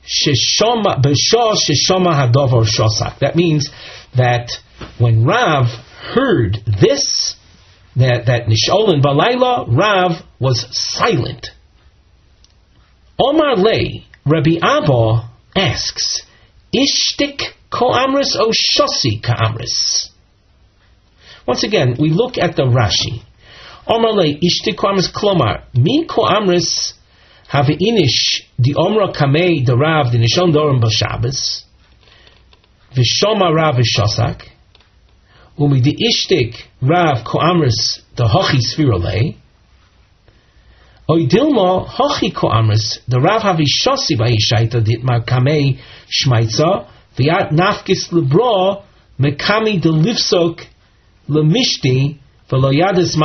Shishoma 0.05 1.01
Shishoma 1.01 2.31
Shosak. 2.65 3.19
That 3.19 3.35
means 3.35 3.69
that 4.15 4.51
when 4.99 5.25
Rav 5.25 5.65
heard 6.13 6.57
this, 6.65 7.35
that 7.95 8.25
that 8.27 8.47
Nisholin 8.47 9.01
Balayla, 9.01 9.65
Rav 9.67 10.23
was 10.39 10.65
silent. 10.71 11.47
Omar 13.19 13.55
Le 13.55 14.03
Rabbi 14.25 14.57
Abba 14.61 15.29
asks, 15.55 16.23
Ishtik 16.73 17.41
Ko 17.69 17.91
Amris 17.91 18.35
O 18.35 18.51
Shosi 18.51 19.21
Ka 19.23 19.35
Amris. 19.35 20.09
Once 21.47 21.63
again, 21.63 21.95
we 21.99 22.09
look 22.09 22.37
at 22.37 22.55
the 22.55 22.63
Rashi. 22.63 23.23
Omerle 23.87 24.39
ishti 24.41 24.75
amris 24.75 25.11
klomar 25.11 25.65
mi 25.75 26.05
ko 26.05 26.25
amris 26.25 26.93
have 27.47 27.67
inish 27.67 28.41
the 28.57 28.73
omra 28.73 29.13
kamei 29.15 29.63
the 29.63 29.77
rav 29.77 30.11
the 30.11 30.17
nishon 30.17 30.51
dorim 30.51 30.81
b'shabbos 30.81 31.63
v'shoma 32.95 33.53
rav 33.53 33.75
v'shosak 33.75 34.41
umi 35.57 35.81
di 35.81 35.91
ishtik 35.91 36.55
rav 36.81 37.23
the 38.15 38.27
svirole 38.73 39.35
dilma 41.07 41.87
the 43.07 43.19
rav 43.19 43.41
kamei 45.25 45.77
shmaitza 46.09 46.85
v'yat 47.17 47.51
nafkis 47.51 48.11
mekami 49.19 49.81
de 49.81 49.89
lifsok 49.89 50.61
lemishti 51.29 52.17
it's 52.47 53.17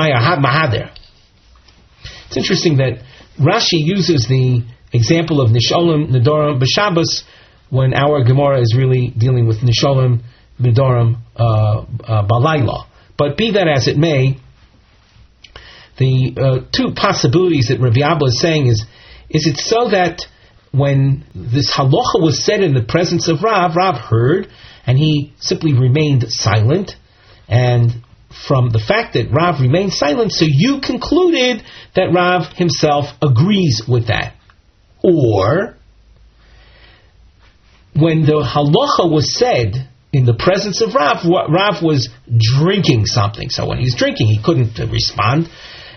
interesting 2.37 2.77
that 2.79 3.03
Rashi 3.39 3.73
uses 3.73 4.27
the 4.29 4.63
example 4.95 5.43
of 5.43 5.51
Nisholim 5.51 6.11
Nidorim 6.11 6.59
B'Shabbos 6.59 7.23
when 7.69 7.93
our 7.93 8.25
Gemara 8.25 8.63
is 8.63 8.75
really 8.75 9.09
dealing 9.09 9.47
with 9.47 9.59
Nisholim 9.59 10.23
Nidorim 10.61 11.19
uh, 11.37 11.85
uh, 12.05 12.27
Balayla. 12.27 12.87
But 13.17 13.37
be 13.37 13.53
that 13.53 13.69
as 13.69 13.89
it 13.89 13.97
may, 13.97 14.39
the 15.99 16.35
uh, 16.37 16.59
two 16.75 16.95
possibilities 16.95 17.69
that 17.69 17.81
Rabbi 17.81 18.01
Abba 18.01 18.27
is 18.27 18.41
saying 18.41 18.67
is, 18.69 18.87
is 19.29 19.47
it 19.47 19.59
so 19.59 19.91
that 19.91 20.23
when 20.73 21.25
this 21.35 21.71
halacha 21.71 22.21
was 22.23 22.45
said 22.45 22.63
in 22.63 22.75
the 22.75 22.83
presence 22.83 23.29
of 23.29 23.43
Rav, 23.43 23.77
Rav 23.77 23.97
heard, 23.97 24.49
and 24.87 24.97
he 24.97 25.35
simply 25.39 25.75
remained 25.75 26.25
silent, 26.29 26.93
and 27.49 28.03
from 28.49 28.71
the 28.71 28.79
fact 28.79 29.15
that 29.15 29.31
Rav 29.31 29.61
remained 29.61 29.93
silent, 29.93 30.33
so 30.33 30.47
you 30.49 30.81
concluded 30.81 31.63
that 31.97 32.13
Rav 32.15 32.53
himself 32.55 33.07
agrees 33.21 33.83
with 33.87 34.07
that. 34.07 34.35
Or, 35.03 35.77
when 37.95 38.23
the 38.23 38.43
halacha 38.43 39.11
was 39.11 39.37
said 39.37 39.90
in 40.13 40.27
the 40.27 40.35
presence 40.35 40.81
of 40.81 40.95
Rav, 40.95 41.25
Rav 41.25 41.83
was 41.83 42.09
drinking 42.59 43.07
something. 43.07 43.49
So 43.49 43.69
when 43.69 43.79
he 43.79 43.85
was 43.85 43.95
drinking, 43.95 44.27
he 44.27 44.43
couldn't 44.43 44.79
respond. 44.91 45.49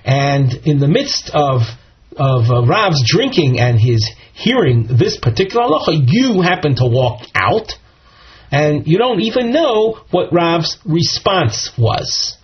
And 0.05 0.53
in 0.65 0.79
the 0.79 0.87
midst 0.87 1.31
of 1.33 1.61
of 2.15 2.51
uh, 2.51 2.63
Rav's 2.63 3.03
drinking 3.05 3.59
and 3.59 3.79
his 3.79 4.07
hearing 4.33 4.85
this 4.87 5.17
particular 5.17 5.65
halacha, 5.65 6.05
you 6.07 6.41
happen 6.41 6.75
to 6.75 6.85
walk 6.85 7.21
out 7.33 7.73
and 8.51 8.85
you 8.87 8.99
don't 8.99 9.21
even 9.21 9.51
know 9.51 9.99
what 10.11 10.31
Rav's 10.31 10.77
response 10.85 11.71
was. 11.75 12.37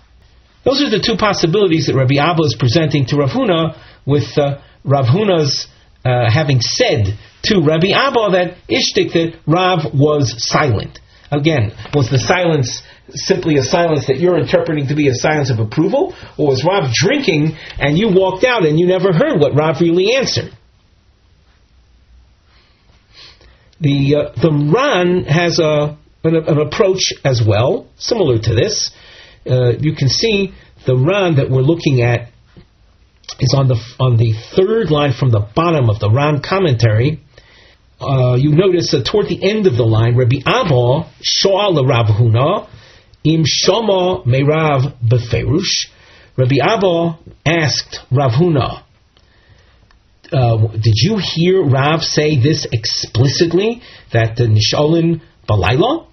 Those 0.65 0.81
are 0.81 0.89
the 0.89 1.03
two 1.05 1.17
possibilities 1.17 1.85
that 1.85 1.95
Rabbi 1.95 2.15
Abba 2.15 2.41
is 2.43 2.55
presenting 2.59 3.05
to 3.07 3.17
Rav 3.17 3.29
Huna, 3.29 3.79
with 4.05 4.37
uh, 4.37 4.59
Rav 4.83 5.05
Huna's 5.05 5.67
uh, 6.03 6.31
having 6.31 6.61
said 6.61 7.17
to 7.43 7.61
Rabbi 7.61 7.91
Abba 7.93 8.31
that 8.31 8.57
Ishtik 8.67 9.13
that 9.13 9.39
Rav 9.45 9.93
was 9.93 10.33
silent. 10.37 10.99
Again, 11.31 11.73
was 11.93 12.09
the 12.09 12.17
silence 12.17 12.81
simply 13.11 13.57
a 13.57 13.63
silence 13.63 14.07
that 14.07 14.19
you're 14.19 14.37
interpreting 14.37 14.87
to 14.87 14.95
be 14.95 15.07
a 15.07 15.13
silence 15.13 15.51
of 15.51 15.59
approval, 15.59 16.15
or 16.37 16.47
was 16.47 16.63
Rav 16.65 16.91
drinking 16.93 17.55
and 17.77 17.97
you 17.97 18.09
walked 18.09 18.43
out 18.43 18.65
and 18.65 18.79
you 18.79 18.87
never 18.87 19.13
heard 19.13 19.39
what 19.39 19.55
Rav 19.55 19.79
really 19.79 20.15
answered? 20.15 20.51
The 23.79 24.15
uh, 24.15 24.41
the 24.41 24.51
Ran 24.51 25.23
has 25.25 25.59
a 25.59 25.97
an, 26.23 26.35
an, 26.35 26.59
approach 26.59 27.13
as 27.23 27.41
well, 27.47 27.87
similar 27.97 28.39
to 28.39 28.53
this. 28.53 28.91
Uh, 29.49 29.71
you 29.79 29.95
can 29.95 30.09
see 30.09 30.53
the 30.85 30.97
Ran 30.97 31.35
that 31.35 31.49
we're 31.49 31.61
looking 31.61 32.01
at 32.01 32.31
is 33.39 33.53
on 33.55 33.67
the 33.67 33.79
on 33.99 34.17
the 34.17 34.33
third 34.55 34.91
line 34.91 35.13
from 35.13 35.29
the 35.29 35.47
bottom 35.55 35.89
of 35.89 35.99
the 35.99 36.09
Ran 36.09 36.41
commentary. 36.41 37.21
Uh, 37.99 38.35
you 38.35 38.51
notice 38.51 38.91
that 38.91 39.05
toward 39.05 39.27
the 39.27 39.43
end 39.43 39.67
of 39.67 39.75
the 39.75 39.83
line, 39.83 40.15
Rabbi 40.15 40.37
Abba 40.45 41.11
Shoal 41.21 41.85
Rav 41.85 42.05
Huna 42.05 42.69
Im 43.25 43.43
Shama 43.45 44.23
Merav 44.23 44.95
Beferush. 45.03 45.87
Rabbi 46.37 46.55
Abba 46.61 47.19
asked 47.45 47.99
Rav 48.09 48.31
Huna, 48.31 48.83
uh, 50.31 50.67
did 50.71 50.93
you 50.95 51.19
hear 51.21 51.61
Rav 51.61 52.01
say 52.01 52.41
this 52.41 52.65
explicitly 52.71 53.81
that 54.13 54.37
the 54.37 54.45
Nishalin 54.45 55.21
Balayla? 55.49 56.07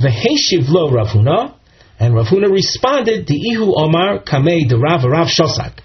Veheshiv 0.00 0.68
lo 0.68 0.90
Rav 0.92 1.08
Huna, 1.08 1.54
and 1.98 2.14
Rav 2.14 2.26
Huna 2.26 2.50
responded, 2.50 3.26
the 3.26 3.34
Ihu 3.34 3.74
Omar 3.76 4.20
Kamei 4.20 4.66
de 4.66 4.78
Rav 4.78 5.04
Rav 5.04 5.26
Shosak. 5.26 5.80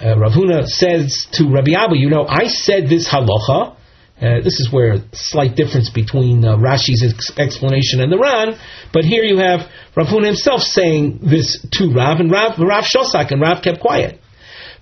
Uh, 0.00 0.18
Rav 0.18 0.32
Huna 0.32 0.66
says 0.66 1.26
to 1.32 1.48
Rabbi 1.48 1.72
Abba, 1.72 1.96
you 1.96 2.10
know, 2.10 2.26
I 2.26 2.48
said 2.48 2.88
this 2.88 3.08
halacha. 3.08 3.76
Uh, 4.20 4.40
this 4.42 4.60
is 4.60 4.68
where 4.70 4.98
slight 5.12 5.56
difference 5.56 5.90
between 5.90 6.44
uh, 6.44 6.56
Rashi's 6.56 7.02
ex- 7.02 7.32
explanation 7.36 8.00
and 8.00 8.12
the 8.12 8.18
Ran, 8.18 8.58
but 8.92 9.04
here 9.04 9.24
you 9.24 9.38
have 9.38 9.68
Rav 9.96 10.06
Huna 10.06 10.26
himself 10.26 10.62
saying 10.62 11.18
this 11.22 11.66
to 11.72 11.92
Rav, 11.92 12.20
and 12.20 12.30
Rav, 12.30 12.58
Rav 12.58 12.84
Shosak, 12.84 13.32
and 13.32 13.40
Rav 13.40 13.62
kept 13.62 13.80
quiet. 13.80 14.20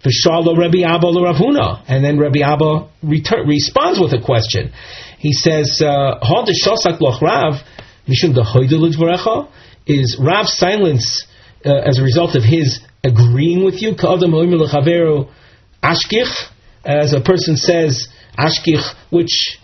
V'shalo 0.05 0.57
Rabbi 0.57 0.83
Abba 0.83 1.07
Rav 1.07 1.37
Huna, 1.37 1.83
and 1.89 2.05
then 2.05 2.19
Rabbi 2.19 2.41
Abba 2.41 2.89
return, 3.03 3.47
responds 3.47 3.99
with 3.99 4.13
a 4.13 4.21
question. 4.21 4.73
He 5.19 5.33
says, 5.33 5.81
"Ha 5.81 6.19
uh, 6.21 6.45
Shosak 6.47 7.01
loch 7.01 7.23
Rav 7.23 7.55
mishum 8.07 8.35
the 8.35 9.49
is 9.87 10.19
Rav's 10.21 10.57
silence 10.57 11.27
uh, 11.65 11.75
as 11.75 11.99
a 11.99 12.03
result 12.03 12.35
of 12.35 12.43
his 12.43 12.81
agreeing 13.05 13.65
with 13.65 13.83
you? 13.83 13.95
Ashkich, 15.83 16.33
as 16.85 17.13
a 17.13 17.21
person 17.21 17.57
says 17.57 18.09
ashkich, 18.39 18.95
which 19.11 19.59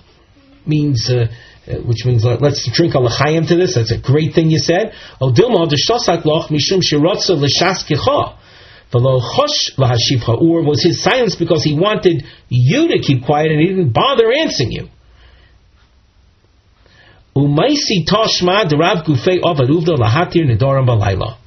means. 0.66 1.10
Uh, 1.10 1.26
uh, 1.68 1.74
which 1.82 2.06
means 2.06 2.24
let, 2.24 2.42
us 2.42 2.66
drink 2.72 2.94
a 2.94 2.98
l'chaim 2.98 3.46
to 3.46 3.54
this. 3.56 3.74
That's 3.74 3.92
a 3.92 3.98
great 3.98 4.34
thing 4.34 4.48
you 4.48 4.58
said. 4.58 4.94
Or 5.20 5.30
was 10.62 10.82
his 10.82 11.02
silence 11.02 11.34
because 11.36 11.62
he 11.62 11.74
wanted 11.78 12.24
you 12.48 12.88
to 12.88 12.98
keep 13.00 13.26
quiet 13.26 13.50
and 13.50 13.60
he 13.60 13.66
didn't 13.66 13.92
bother 13.92 14.32
answering 14.32 14.72
you? 14.72 14.88
Umaisi 17.36 18.06
toshma 18.06 18.64
derav 18.64 19.04
gufei 19.04 19.40
avaruvda 19.42 19.98
lahatir 19.98 20.46
nidoram 20.46 20.86
balayla. 20.86 21.37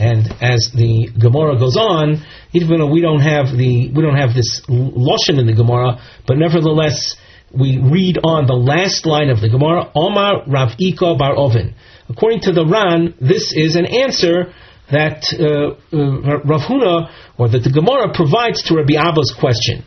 And 0.00 0.32
as 0.40 0.72
the 0.74 1.12
Gemara 1.12 1.58
goes 1.58 1.76
on, 1.76 2.24
even 2.52 2.78
though 2.78 2.90
we 2.90 3.02
don't 3.02 3.20
have 3.20 3.52
the 3.52 3.92
we 3.94 4.02
don't 4.02 4.16
have 4.16 4.32
this 4.34 4.62
loshen 4.66 5.38
in 5.38 5.46
the 5.46 5.52
Gemara, 5.52 6.00
but 6.26 6.38
nevertheless 6.38 7.16
we 7.52 7.76
read 7.78 8.16
on 8.24 8.46
the 8.46 8.54
last 8.54 9.04
line 9.04 9.28
of 9.28 9.40
the 9.40 9.50
Gemara, 9.50 9.90
Omar 9.94 10.44
Rav 10.46 10.70
Ika 10.78 11.16
Bar 11.16 11.34
Ovin. 11.36 11.74
According 12.08 12.40
to 12.48 12.52
the 12.52 12.64
Ran, 12.64 13.14
this 13.20 13.52
is 13.54 13.76
an 13.76 13.84
answer 13.84 14.54
that 14.90 15.20
uh, 15.36 15.76
uh, 15.94 16.40
Rav 16.48 16.62
Huna 16.62 17.12
or 17.36 17.50
that 17.50 17.60
the 17.60 17.70
Gemara 17.70 18.14
provides 18.14 18.62
to 18.64 18.76
Rabbi 18.76 18.96
Abba's 18.96 19.36
question, 19.38 19.84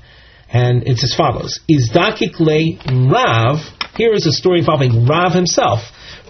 and 0.47 0.83
it's 0.85 1.03
as 1.03 1.15
follows: 1.15 1.59
Is 1.67 1.89
dakik 1.91 2.39
le 2.39 2.77
Rav 3.09 3.57
here 3.95 4.13
is 4.13 4.25
a 4.25 4.31
story 4.31 4.59
involving 4.59 5.05
Rav 5.05 5.33
himself. 5.33 5.79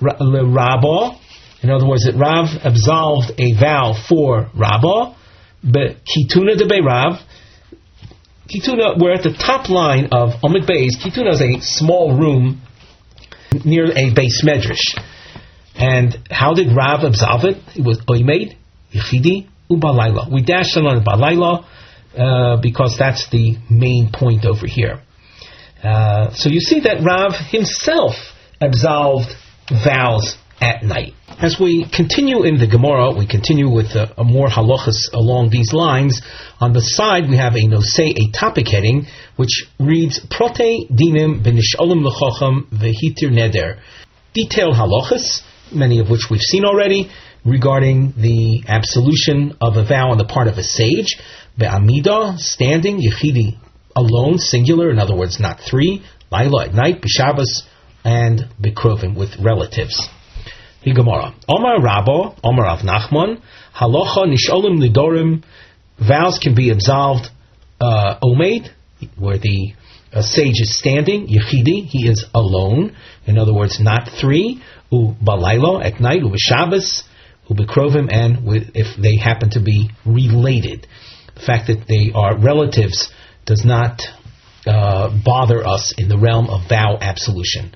Le 0.02 0.46
Rabba, 0.46 1.18
in 1.64 1.72
other 1.72 1.88
words, 1.88 2.04
that 2.04 2.16
Rav 2.16 2.50
absolved 2.64 3.40
a 3.40 3.54
vow 3.58 3.96
for 4.08 4.52
Rabba, 4.54 5.16
but 5.64 6.04
Kituna 6.04 6.58
de 6.58 6.84
Rav. 6.84 7.20
Kituna, 8.52 9.00
we're 9.00 9.14
at 9.14 9.24
the 9.24 9.34
top 9.34 9.70
line 9.70 10.10
of 10.12 10.42
Omid 10.44 10.68
Beis. 10.68 11.00
Kituna 11.00 11.32
is 11.32 11.42
a 11.42 11.62
small 11.62 12.20
room 12.20 12.62
near 13.64 13.86
a 13.86 14.12
beis 14.12 14.44
medrash. 14.44 15.00
And 15.76 16.18
how 16.30 16.54
did 16.54 16.76
Rav 16.76 17.06
absolve 17.06 17.46
it? 17.46 17.58
It 17.78 17.86
was 17.86 18.00
Oimed, 18.10 18.58
Yechidi, 18.94 19.48
Ubalayla. 19.72 20.30
We 20.32 20.44
dashed 20.44 20.76
on 20.76 21.04
Balayla 21.04 21.66
uh, 22.18 22.62
because 22.62 22.98
that's 23.00 23.30
the 23.30 23.58
main 23.70 24.12
point 24.14 24.46
over 24.46 24.68
here. 24.68 25.02
Uh, 25.82 26.34
so 26.34 26.50
you 26.50 26.60
see 26.60 26.82
that 26.82 27.02
Rav 27.04 27.34
himself 27.50 28.16
absolved 28.60 29.30
vows 29.70 30.38
at 30.64 30.82
night. 30.82 31.14
As 31.28 31.60
we 31.60 31.86
continue 31.92 32.44
in 32.44 32.58
the 32.58 32.68
Gemara, 32.68 33.12
we 33.12 33.28
continue 33.28 33.70
with 33.70 33.88
a, 33.96 34.14
a 34.18 34.24
more 34.24 34.48
halachas 34.48 35.12
along 35.12 35.50
these 35.50 35.74
lines. 35.74 36.22
On 36.62 36.72
the 36.72 36.80
side, 36.80 37.28
we 37.30 37.36
have 37.36 37.56
a 37.56 37.66
nosei, 37.68 38.16
a 38.16 38.32
topic 38.32 38.70
heading, 38.70 39.06
which 39.36 39.66
reads 39.78 40.22
Prote 40.28 40.88
dinim 40.90 41.44
benisholim 41.44 42.08
lechacham 42.08 42.70
vehitir 42.72 43.30
neder. 43.30 43.82
Detailed 44.34 44.76
halachas, 44.76 45.42
many 45.74 46.00
of 46.00 46.10
which 46.10 46.28
we've 46.32 46.40
seen 46.40 46.64
already, 46.64 47.12
regarding 47.44 48.14
the 48.16 48.64
absolution 48.70 49.58
of 49.60 49.76
a 49.76 49.84
vow 49.84 50.12
on 50.12 50.18
the 50.18 50.26
part 50.26 50.48
of 50.48 50.58
a 50.58 50.64
sage. 50.64 51.18
Be'amida, 51.58 52.38
standing, 52.38 53.02
yechidi, 53.02 53.58
alone, 53.98 54.38
singular, 54.38 54.90
in 54.92 54.98
other 54.98 55.16
words, 55.16 55.42
not 55.42 55.60
three, 55.60 56.04
Laila 56.32 56.68
at 56.68 56.74
night, 56.74 57.02
Bishabas, 57.02 57.64
and 58.06 58.48
Bikrovim 58.62 59.18
with 59.18 59.38
relatives. 59.40 60.10
The 60.84 60.94
Gemara. 60.94 61.34
Omar 61.48 61.80
Rabbo, 61.80 62.38
Omar 62.44 62.66
Rav 62.66 62.80
Nachman, 62.80 63.42
Halacha 63.74 64.26
Nisholim 64.26 64.80
Nidorim, 64.84 65.44
vows 65.98 66.40
can 66.42 66.56
be 66.56 66.72
absolved, 66.72 67.28
uh, 67.80 68.20
Omeid, 68.22 68.68
where 69.18 69.38
the 69.38 69.74
uh, 70.12 70.22
sage 70.22 70.60
is 70.60 70.78
standing, 70.78 71.28
Yechidi, 71.28 71.86
he 71.86 72.08
is 72.08 72.26
alone, 72.34 72.96
in 73.26 73.38
other 73.38 73.54
words, 73.54 73.80
not 73.80 74.10
three, 74.20 74.62
U 74.92 75.16
Balailo, 75.24 75.84
at 75.84 76.00
night, 76.02 76.20
U 76.20 76.30
Bishabas, 76.30 77.04
U 77.50 77.56
Bikrovim, 77.56 78.12
and 78.12 78.46
with, 78.46 78.72
if 78.76 79.02
they 79.02 79.16
happen 79.18 79.52
to 79.52 79.62
be 79.62 79.90
related. 80.06 80.86
The 81.36 81.42
fact 81.42 81.68
that 81.68 81.86
they 81.88 82.12
are 82.14 82.38
relatives 82.38 83.12
does 83.46 83.64
not 83.66 84.02
uh, 84.66 85.10
bother 85.24 85.66
us 85.66 85.94
in 85.98 86.10
the 86.10 86.18
realm 86.18 86.50
of 86.50 86.70
vow 86.70 86.98
absolution, 87.00 87.74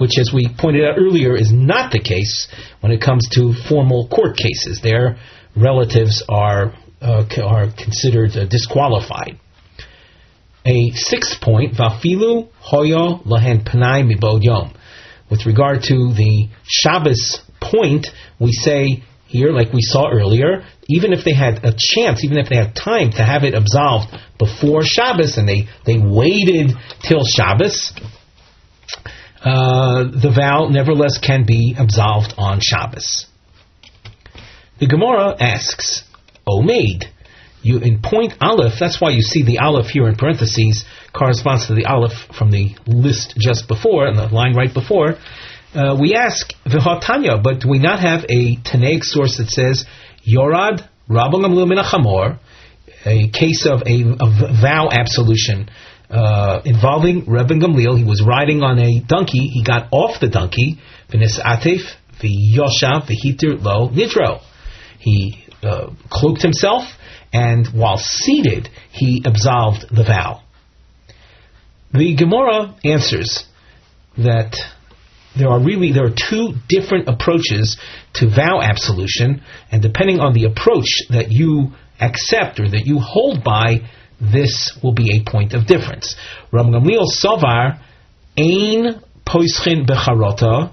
which, 0.00 0.18
as 0.18 0.32
we 0.32 0.48
pointed 0.58 0.84
out 0.84 0.96
earlier, 0.98 1.36
is 1.36 1.52
not 1.52 1.92
the 1.92 2.00
case 2.00 2.48
when 2.80 2.90
it 2.90 3.02
comes 3.02 3.28
to 3.32 3.52
formal 3.68 4.08
court 4.08 4.36
cases. 4.36 4.80
Their 4.82 5.18
relatives 5.54 6.24
are 6.28 6.74
uh, 7.02 7.24
are 7.44 7.66
considered 7.76 8.30
uh, 8.36 8.46
disqualified. 8.46 9.38
A 10.66 10.90
sixth 10.94 11.40
point, 11.40 11.74
vafilu 11.74 12.48
hoyo 12.72 13.24
lahen 13.26 13.62
panai 13.66 14.02
mibod. 14.10 14.74
With 15.30 15.46
regard 15.46 15.82
to 15.84 16.12
the 16.14 16.48
Shabbos 16.66 17.40
point, 17.60 18.06
we 18.38 18.52
say 18.52 19.02
here, 19.26 19.52
like 19.52 19.72
we 19.72 19.80
saw 19.80 20.10
earlier, 20.10 20.64
even 20.88 21.12
if 21.12 21.24
they 21.24 21.34
had 21.34 21.64
a 21.64 21.72
chance, 21.76 22.24
even 22.24 22.38
if 22.38 22.48
they 22.48 22.56
had 22.56 22.74
time 22.74 23.12
to 23.12 23.22
have 23.22 23.44
it 23.44 23.54
absolved 23.54 24.08
before 24.38 24.82
Shabbos, 24.82 25.38
and 25.38 25.48
they, 25.48 25.68
they 25.86 25.98
waited 25.98 26.72
till 27.06 27.24
Shabbos, 27.24 27.92
uh, 29.42 30.04
the 30.04 30.32
vow 30.34 30.68
nevertheless 30.68 31.18
can 31.18 31.44
be 31.46 31.74
absolved 31.78 32.34
on 32.36 32.60
Shabbos. 32.60 33.26
The 34.78 34.86
Gemara 34.86 35.36
asks, 35.40 36.04
O 36.46 36.62
maid, 36.62 37.04
you 37.62 37.78
in 37.78 38.00
point 38.02 38.34
Aleph, 38.40 38.74
that's 38.78 39.00
why 39.00 39.10
you 39.10 39.22
see 39.22 39.42
the 39.42 39.58
Aleph 39.58 39.88
here 39.88 40.08
in 40.08 40.16
parentheses 40.16 40.84
corresponds 41.12 41.66
to 41.66 41.74
the 41.74 41.86
Aleph 41.86 42.12
from 42.38 42.50
the 42.50 42.74
list 42.86 43.34
just 43.38 43.68
before, 43.68 44.06
and 44.06 44.18
the 44.18 44.26
line 44.28 44.54
right 44.54 44.72
before. 44.72 45.16
Uh, 45.74 45.96
we 46.00 46.14
ask 46.14 46.52
V'hatanya, 46.66 47.42
but 47.42 47.60
do 47.60 47.68
we 47.68 47.78
not 47.78 48.00
have 48.00 48.24
a 48.28 48.56
Tanaic 48.56 49.04
source 49.04 49.36
that 49.36 49.48
says 49.48 49.84
Yorad 50.26 50.86
Rabban 51.08 51.44
Gamliel 51.44 51.70
Minachamor, 51.70 52.38
a 53.06 53.28
case 53.28 53.66
of 53.66 53.82
a, 53.86 54.02
a 54.20 54.60
vow 54.60 54.88
absolution 54.90 55.68
uh, 56.10 56.60
involving 56.64 57.26
Rabban 57.26 57.62
Gamliel. 57.62 57.96
He 57.96 58.04
was 58.04 58.22
riding 58.26 58.62
on 58.62 58.78
a 58.78 59.00
donkey. 59.00 59.48
He 59.48 59.62
got 59.62 59.88
off 59.92 60.20
the 60.20 60.28
donkey. 60.28 60.78
V'nis 61.10 61.38
Atef 61.40 61.82
V'yoshav 62.20 63.08
V'hitir 63.08 63.62
Lo 63.62 63.88
nitro. 63.88 64.40
He 64.98 65.44
uh, 65.62 65.90
cloaked 66.10 66.42
himself, 66.42 66.82
and 67.32 67.66
while 67.68 67.98
seated, 67.98 68.68
he 68.90 69.22
absolved 69.24 69.86
the 69.94 70.04
vow. 70.04 70.42
The 71.92 72.14
Gemara 72.16 72.76
answers 72.84 73.44
that 74.16 74.56
there 75.36 75.48
are 75.48 75.60
really 75.60 75.92
there 75.92 76.06
are 76.06 76.14
two 76.14 76.54
different 76.68 77.08
approaches 77.08 77.78
to 78.14 78.28
vow 78.28 78.60
absolution, 78.60 79.42
and 79.70 79.80
depending 79.80 80.20
on 80.20 80.34
the 80.34 80.44
approach 80.44 80.88
that 81.10 81.30
you 81.30 81.72
accept 82.00 82.58
or 82.58 82.68
that 82.68 82.86
you 82.86 82.98
hold 82.98 83.44
by, 83.44 83.88
this 84.20 84.78
will 84.82 84.92
be 84.94 85.16
a 85.18 85.30
point 85.30 85.54
of 85.54 85.66
difference. 85.66 86.14
Ram 86.52 86.66
Gamliel 86.70 87.06
Poischin 89.26 89.86
Becharota. 89.86 90.72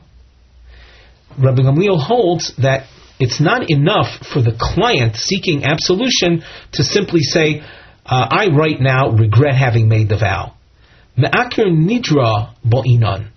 Rabbi 1.37 1.61
Gamliel 1.61 2.01
holds 2.01 2.55
that 2.57 2.87
it's 3.19 3.39
not 3.39 3.69
enough 3.69 4.25
for 4.33 4.41
the 4.41 4.55
client 4.59 5.15
seeking 5.15 5.63
absolution 5.63 6.43
to 6.73 6.83
simply 6.83 7.21
say, 7.21 7.61
uh, 8.05 8.27
I 8.29 8.47
right 8.47 8.79
now 8.79 9.09
regret 9.11 9.55
having 9.55 9.87
made 9.87 10.09
the 10.09 10.17
vow. 10.17 10.53
Me'akir 11.15 11.65
nidra 11.67 12.53
bo'inan. 12.65 13.29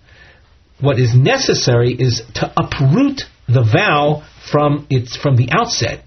What 0.81 0.99
is 0.99 1.15
necessary 1.15 1.93
is 1.93 2.23
to 2.37 2.53
uproot 2.57 3.23
the 3.49 3.63
vow 3.63 4.23
from 4.51 4.87
its 4.89 5.17
from 5.17 5.37
the 5.37 5.49
outset. 5.51 6.05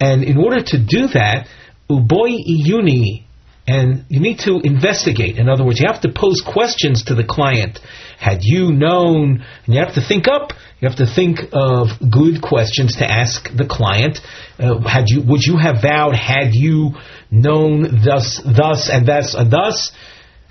And 0.00 0.24
in 0.24 0.38
order 0.38 0.62
to 0.62 0.78
do 0.78 1.08
that, 1.08 1.46
uboi 1.88 2.38
iyuni, 2.46 3.24
and 3.66 4.04
you 4.08 4.20
need 4.20 4.40
to 4.40 4.60
investigate. 4.62 5.38
In 5.38 5.48
other 5.48 5.64
words, 5.64 5.80
you 5.80 5.86
have 5.90 6.02
to 6.02 6.12
pose 6.12 6.42
questions 6.42 7.04
to 7.04 7.14
the 7.14 7.24
client. 7.24 7.80
Had 8.18 8.38
you 8.42 8.72
known, 8.72 9.44
and 9.64 9.74
you 9.74 9.80
have 9.80 9.94
to 9.94 10.02
think 10.06 10.28
up, 10.28 10.52
you 10.80 10.88
have 10.88 10.98
to 10.98 11.06
think 11.06 11.40
of 11.52 11.88
good 12.10 12.42
questions 12.42 12.96
to 12.96 13.10
ask 13.10 13.48
the 13.56 13.66
client. 13.66 14.20
Uh, 14.58 14.80
had 14.80 15.04
you, 15.08 15.22
would 15.22 15.42
you 15.42 15.56
have 15.56 15.80
vowed 15.80 16.14
had 16.14 16.50
you 16.52 16.92
known 17.30 18.02
thus, 18.04 18.40
thus, 18.44 18.90
and 18.90 19.06
thus, 19.06 19.34
and 19.34 19.50
thus? 19.50 19.92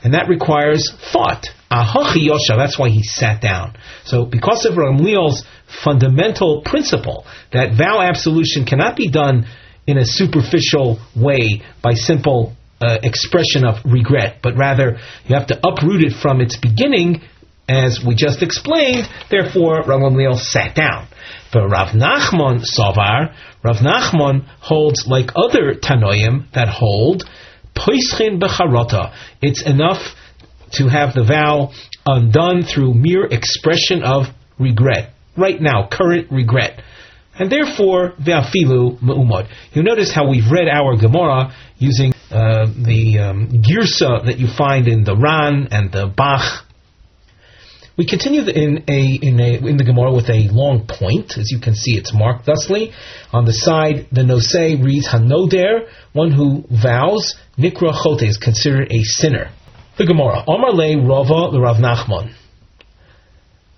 And 0.03 0.15
that 0.15 0.27
requires 0.27 0.91
thought. 1.13 1.47
Yosha, 1.71 2.55
that's 2.57 2.77
why 2.77 2.89
he 2.89 3.03
sat 3.03 3.41
down. 3.41 3.75
So 4.05 4.25
because 4.25 4.65
of 4.65 4.75
Ramliel's 4.75 5.43
fundamental 5.83 6.61
principle 6.61 7.25
that 7.51 7.75
vow 7.75 8.01
absolution 8.01 8.65
cannot 8.65 8.95
be 8.95 9.09
done 9.09 9.47
in 9.87 9.97
a 9.97 10.05
superficial 10.05 10.99
way 11.15 11.61
by 11.81 11.93
simple 11.93 12.53
uh, 12.81 12.97
expression 13.03 13.65
of 13.65 13.75
regret, 13.85 14.37
but 14.41 14.55
rather 14.57 14.97
you 15.25 15.35
have 15.35 15.47
to 15.47 15.59
uproot 15.65 16.03
it 16.03 16.13
from 16.21 16.41
its 16.41 16.57
beginning, 16.57 17.21
as 17.67 18.01
we 18.05 18.15
just 18.15 18.41
explained. 18.41 19.07
Therefore, 19.29 19.83
Rav 19.83 20.01
Gamliel 20.01 20.37
sat 20.37 20.75
down. 20.75 21.07
But 21.53 21.69
Rav 21.69 21.89
Nachman 21.89 22.63
Savar, 22.65 23.33
Rav 23.63 23.77
Nachman 23.77 24.45
holds 24.59 25.05
like 25.07 25.31
other 25.35 25.75
Tanoim 25.75 26.51
that 26.53 26.67
hold 26.67 27.23
becharota. 27.75 29.13
It's 29.41 29.63
enough 29.65 30.01
to 30.73 30.87
have 30.87 31.13
the 31.13 31.23
vow 31.23 31.71
undone 32.05 32.63
through 32.63 32.93
mere 32.95 33.25
expression 33.25 34.03
of 34.03 34.25
regret. 34.59 35.11
Right 35.37 35.59
now, 35.59 35.87
current 35.91 36.31
regret. 36.31 36.81
And 37.37 37.51
therefore, 37.51 38.13
ve'afilu 38.21 39.01
me'umad. 39.01 39.49
You 39.73 39.83
notice 39.83 40.11
how 40.13 40.29
we've 40.29 40.49
read 40.51 40.67
our 40.67 40.95
Gemara 40.97 41.53
using 41.77 42.13
uh, 42.29 42.67
the 42.67 43.19
um, 43.19 43.49
girsa 43.63 44.25
that 44.25 44.37
you 44.37 44.47
find 44.55 44.87
in 44.87 45.03
the 45.03 45.15
Ran 45.15 45.67
and 45.71 45.91
the 45.91 46.07
Bach. 46.07 46.65
We 47.95 48.07
continue 48.07 48.41
in 48.41 48.83
a, 48.87 49.19
in 49.21 49.39
a 49.39 49.67
in 49.67 49.77
the 49.77 49.83
Gemara 49.83 50.13
with 50.13 50.29
a 50.29 50.49
long 50.51 50.87
point, 50.87 51.37
as 51.37 51.51
you 51.51 51.59
can 51.59 51.75
see, 51.75 51.91
it's 51.91 52.11
marked 52.13 52.45
thusly. 52.47 52.91
On 53.31 53.45
the 53.45 53.53
side, 53.53 54.07
the 54.11 54.21
Nosei 54.21 54.83
reads 54.83 55.07
Hanoder, 55.07 55.87
one 56.11 56.31
who 56.31 56.63
vows 56.71 57.35
Nikra 57.57 57.93
Chote 57.93 58.23
is 58.23 58.37
considered 58.37 58.91
a 58.91 59.03
sinner. 59.03 59.51
The 59.97 60.07
Gemara, 60.07 60.43
Omar 60.47 60.71
Le 60.71 61.07
Rava 61.07 61.51
the 61.51 61.61
Rav 61.61 61.77
Nachman. 61.77 62.33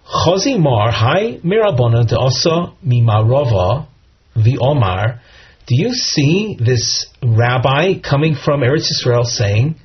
Chazi 0.08 0.60
Mar 0.60 0.92
Hai 0.92 1.40
Mirabona 1.44 2.08
de 2.08 2.16
Osa 2.16 2.74
Mimarova 2.86 3.88
the 4.36 4.60
Omar. 4.62 5.20
Do 5.66 5.76
you 5.76 5.94
see 5.94 6.56
this 6.60 7.08
rabbi 7.24 7.96
coming 8.08 8.36
from 8.36 8.62
Eretz 8.62 8.92
Israel 8.92 9.24
saying, 9.24 9.76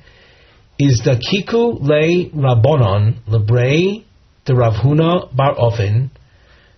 "Is 0.77 1.01
the 1.03 1.15
kiku 1.15 1.79
le 1.81 2.29
rabbonon 2.29 3.15
lebrei 3.27 4.03
the 4.45 4.53
Ravhuna 4.53 5.35
bar 5.35 5.55
Ovin 5.55 6.11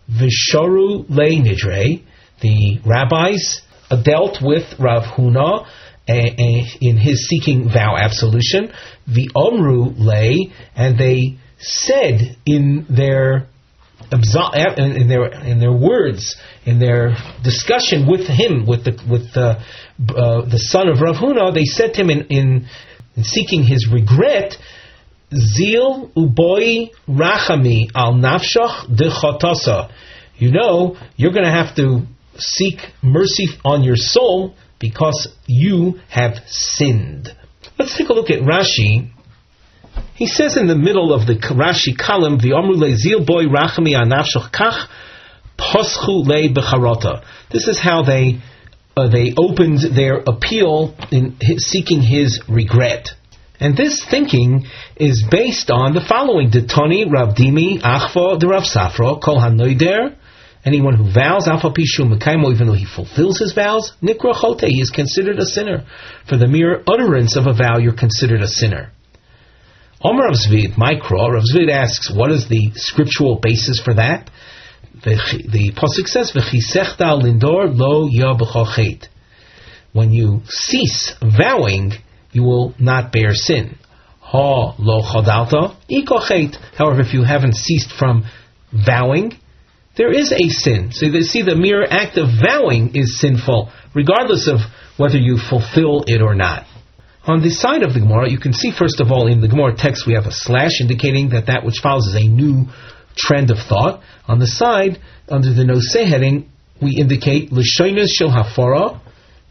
vishoru 0.09 1.05
le 1.09 1.29
nidre"? 1.31 2.01
The 2.39 2.79
rabbis 2.85 3.61
dealt 4.03 4.41
with 4.41 4.79
Rav 4.79 5.03
Huna 5.03 5.65
eh, 6.07 6.29
eh, 6.37 6.63
in 6.79 6.95
his 6.95 7.27
seeking 7.27 7.69
vow 7.69 7.97
absolution. 7.97 8.71
The 9.05 9.29
Omru 9.35 9.95
lay, 9.97 10.49
and 10.77 10.97
they 10.97 11.39
said 11.63 12.37
in 12.45 12.85
their 12.89 13.47
in 14.11 15.07
their 15.07 15.25
in 15.43 15.59
their 15.59 15.71
words 15.71 16.35
in 16.65 16.79
their 16.79 17.15
discussion 17.43 18.05
with 18.07 18.27
him 18.27 18.65
with 18.67 18.83
the 18.83 18.91
with 19.09 19.33
the 19.33 19.57
uh, 19.99 20.45
the 20.49 20.57
son 20.57 20.89
of 20.89 21.01
Rav 21.01 21.15
Huna, 21.15 21.53
they 21.53 21.65
said 21.65 21.93
to 21.93 22.01
him 22.01 22.09
in, 22.09 22.27
in, 22.27 22.67
in 23.15 23.23
seeking 23.23 23.63
his 23.63 23.87
regret. 23.91 24.55
Zil 25.33 26.11
uboy 26.15 26.91
rachami 27.07 27.89
al 27.95 28.13
nafshach 28.13 28.95
de 28.95 29.89
You 30.37 30.51
know, 30.51 30.97
you're 31.15 31.31
going 31.31 31.45
to 31.45 31.51
have 31.51 31.75
to 31.75 32.05
seek 32.37 32.79
mercy 33.01 33.47
on 33.63 33.83
your 33.83 33.95
soul 33.95 34.55
because 34.79 35.29
you 35.47 35.99
have 36.09 36.37
sinned. 36.47 37.29
Let's 37.79 37.97
take 37.97 38.09
a 38.09 38.13
look 38.13 38.29
at 38.29 38.41
Rashi. 38.41 39.12
He 40.15 40.27
says 40.27 40.57
in 40.57 40.67
the 40.67 40.75
middle 40.75 41.13
of 41.13 41.27
the 41.27 41.35
Rashi 41.35 41.97
column, 41.97 42.37
the 42.37 42.51
Omru 42.51 42.95
Zil 42.95 43.25
boy 43.25 43.45
rachami 43.45 43.95
anafshach 43.95 44.51
kach 44.51 44.87
poschu 45.57 46.25
le 46.25 46.49
becharota. 46.53 47.23
This 47.51 47.67
is 47.67 47.79
how 47.79 48.03
they 48.03 48.39
uh, 48.95 49.09
they 49.09 49.33
opened 49.35 49.79
their 49.95 50.17
appeal 50.17 50.95
in 51.11 51.37
seeking 51.57 52.01
his 52.01 52.41
regret. 52.47 53.09
And 53.59 53.75
this 53.75 54.05
thinking 54.09 54.65
is 54.95 55.23
based 55.29 55.71
on 55.71 55.93
the 55.93 56.01
following: 56.01 56.51
Detoni 56.51 57.11
Rav 57.11 57.35
Dimi 57.35 57.81
Achva 57.81 58.39
de 58.39 58.47
Rav 58.47 58.63
Safra 58.63 59.21
Kol 59.21 59.39
Hanoider 59.39 60.15
Anyone 60.65 60.95
who 60.95 61.11
vows 61.11 61.47
alpha 61.47 61.69
pishu 61.71 62.05
mekaimo, 62.05 62.51
even 62.53 62.67
though 62.67 62.73
he 62.73 62.85
fulfills 62.85 63.39
his 63.39 63.51
vows, 63.51 63.91
nikra 64.01 64.33
chote, 64.33 64.61
he 64.61 64.79
is 64.79 64.89
considered 64.89 65.37
a 65.37 65.45
sinner. 65.45 65.85
For 66.29 66.37
the 66.37 66.47
mere 66.47 66.81
utterance 66.87 67.35
of 67.35 67.47
a 67.47 67.53
vow, 67.53 67.79
you're 67.79 67.93
considered 67.93 68.41
a 68.41 68.47
sinner. 68.47 68.91
Omer 70.03 70.23
Rav 70.25 70.35
Zvid, 70.35 70.77
Micro, 70.77 71.29
Rav 71.29 71.43
Zvid 71.43 71.71
asks, 71.71 72.11
what 72.13 72.31
is 72.31 72.49
the 72.49 72.71
scriptural 72.75 73.39
basis 73.41 73.79
for 73.79 73.93
that? 73.93 74.29
The, 75.03 75.71
Pasuk 75.75 76.07
says, 76.07 76.33
lindor 76.33 77.71
lo. 77.73 78.09
When 79.93 80.11
you 80.11 80.41
cease 80.45 81.13
vowing, 81.21 81.93
you 82.31 82.43
will 82.43 82.73
not 82.79 83.11
bear 83.11 83.33
sin. 83.33 83.77
Ha 84.19 84.75
lo 84.77 85.01
chodalta 85.01 85.75
ikochet. 85.89 86.55
However, 86.75 87.01
if 87.01 87.13
you 87.13 87.23
haven't 87.23 87.55
ceased 87.55 87.91
from 87.97 88.25
vowing, 88.73 89.33
there 89.95 90.11
is 90.11 90.31
a 90.31 90.49
sin. 90.49 90.91
So 90.91 91.05
you 91.05 91.21
see 91.21 91.43
the 91.43 91.55
mere 91.55 91.83
act 91.83 92.17
of 92.17 92.27
vowing 92.43 92.95
is 92.95 93.19
sinful, 93.19 93.71
regardless 93.93 94.47
of 94.47 94.59
whether 94.97 95.17
you 95.17 95.37
fulfill 95.37 96.03
it 96.07 96.21
or 96.21 96.35
not. 96.35 96.65
On 97.25 97.41
the 97.41 97.51
side 97.51 97.83
of 97.83 97.93
the 97.93 98.01
Gemara, 98.01 98.29
you 98.29 98.37
can 98.37 98.51
see 98.51 98.71
first 98.71 98.99
of 98.99 99.09
all 99.09 99.27
in 99.27 99.39
the 99.39 99.47
Gemara 99.47 99.75
text 99.77 100.05
we 100.05 100.13
have 100.13 100.25
a 100.25 100.31
slash 100.31 100.81
indicating 100.81 101.29
that 101.29 101.45
that 101.47 101.63
which 101.63 101.79
follows 101.81 102.07
is 102.07 102.15
a 102.15 102.27
new 102.27 102.67
trend 103.15 103.49
of 103.49 103.59
thought. 103.59 104.01
On 104.27 104.39
the 104.39 104.47
side, 104.47 104.99
under 105.29 105.53
the 105.53 105.63
Nose 105.63 105.93
heading, 105.93 106.51
we 106.81 106.97
indicate 106.97 107.49
Lishoinas 107.49 108.09
Shil 108.19 108.29
Hafara, 108.29 108.99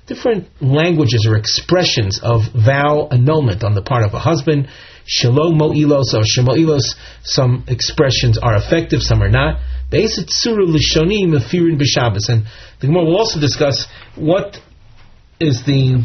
different 0.07 0.49
languages 0.61 1.27
or 1.27 1.37
expressions 1.37 2.21
of 2.23 2.43
vow 2.53 3.09
annulment 3.11 3.65
on 3.65 3.75
the 3.75 3.83
part 3.83 4.05
of 4.05 4.13
a 4.13 4.19
husband. 4.19 4.69
Shalom 5.07 5.59
mo'ilos 5.59 6.13
or 6.13 6.25
shemo'ilos, 6.25 6.95
some 7.23 7.65
expressions 7.69 8.37
are 8.37 8.57
effective, 8.57 9.01
some 9.03 9.23
are 9.23 9.31
not. 9.31 9.61
Beisit 9.91 10.29
Suru 10.29 10.67
Lishonim 10.67 11.33
Mefirin 11.33 11.81
B'Shabbos. 11.81 12.29
And 12.29 12.45
the 12.81 12.87
Gemara 12.87 13.05
will 13.05 13.17
also 13.17 13.41
discuss 13.41 13.87
what 14.15 14.59
is 15.41 15.65
the, 15.65 16.05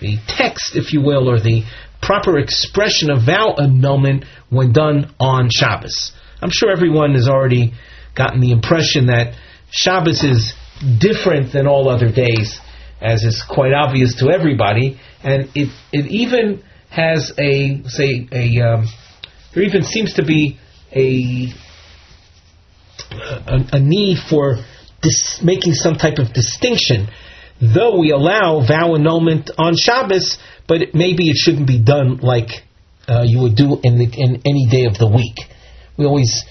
the 0.00 0.18
text, 0.28 0.76
if 0.76 0.92
you 0.92 1.00
will, 1.00 1.28
or 1.28 1.40
the 1.40 1.62
proper 2.02 2.38
expression 2.38 3.10
of 3.10 3.24
vow 3.24 3.54
annulment 3.58 4.24
when 4.50 4.72
done 4.72 5.12
on 5.18 5.48
Shabbos. 5.50 6.12
I'm 6.40 6.50
sure 6.52 6.70
everyone 6.70 7.14
has 7.14 7.28
already 7.28 7.72
gotten 8.14 8.40
the 8.40 8.52
impression 8.52 9.06
that 9.06 9.34
Shabbos 9.70 10.22
is 10.22 10.54
different 11.00 11.52
than 11.52 11.66
all 11.66 11.88
other 11.88 12.10
days, 12.10 12.60
as 13.00 13.24
is 13.24 13.42
quite 13.48 13.72
obvious 13.72 14.16
to 14.16 14.30
everybody, 14.30 15.00
and 15.22 15.50
it 15.54 15.68
it 15.92 16.06
even 16.06 16.62
has 16.90 17.32
a 17.38 17.82
say 17.86 18.28
a 18.32 18.60
um, 18.60 18.86
there 19.54 19.64
even 19.64 19.82
seems 19.82 20.14
to 20.14 20.24
be 20.24 20.58
a 20.92 21.52
a, 23.10 23.76
a 23.76 23.80
need 23.80 24.18
for 24.18 24.56
dis- 25.02 25.40
making 25.42 25.72
some 25.72 25.94
type 25.94 26.18
of 26.18 26.32
distinction. 26.32 27.08
Though 27.60 27.98
we 27.98 28.10
allow 28.10 28.66
vow 28.66 28.94
annulment 28.94 29.50
on 29.56 29.76
Shabbos, 29.76 30.38
but 30.68 30.94
maybe 30.94 31.30
it 31.30 31.36
shouldn't 31.36 31.66
be 31.66 31.82
done 31.82 32.18
like 32.18 32.50
uh, 33.08 33.22
you 33.24 33.40
would 33.40 33.56
do 33.56 33.78
in, 33.82 33.98
the, 33.98 34.08
in 34.12 34.42
any 34.44 34.66
day 34.70 34.84
of 34.84 34.98
the 34.98 35.08
week. 35.08 35.38
We 35.96 36.04
always 36.04 36.44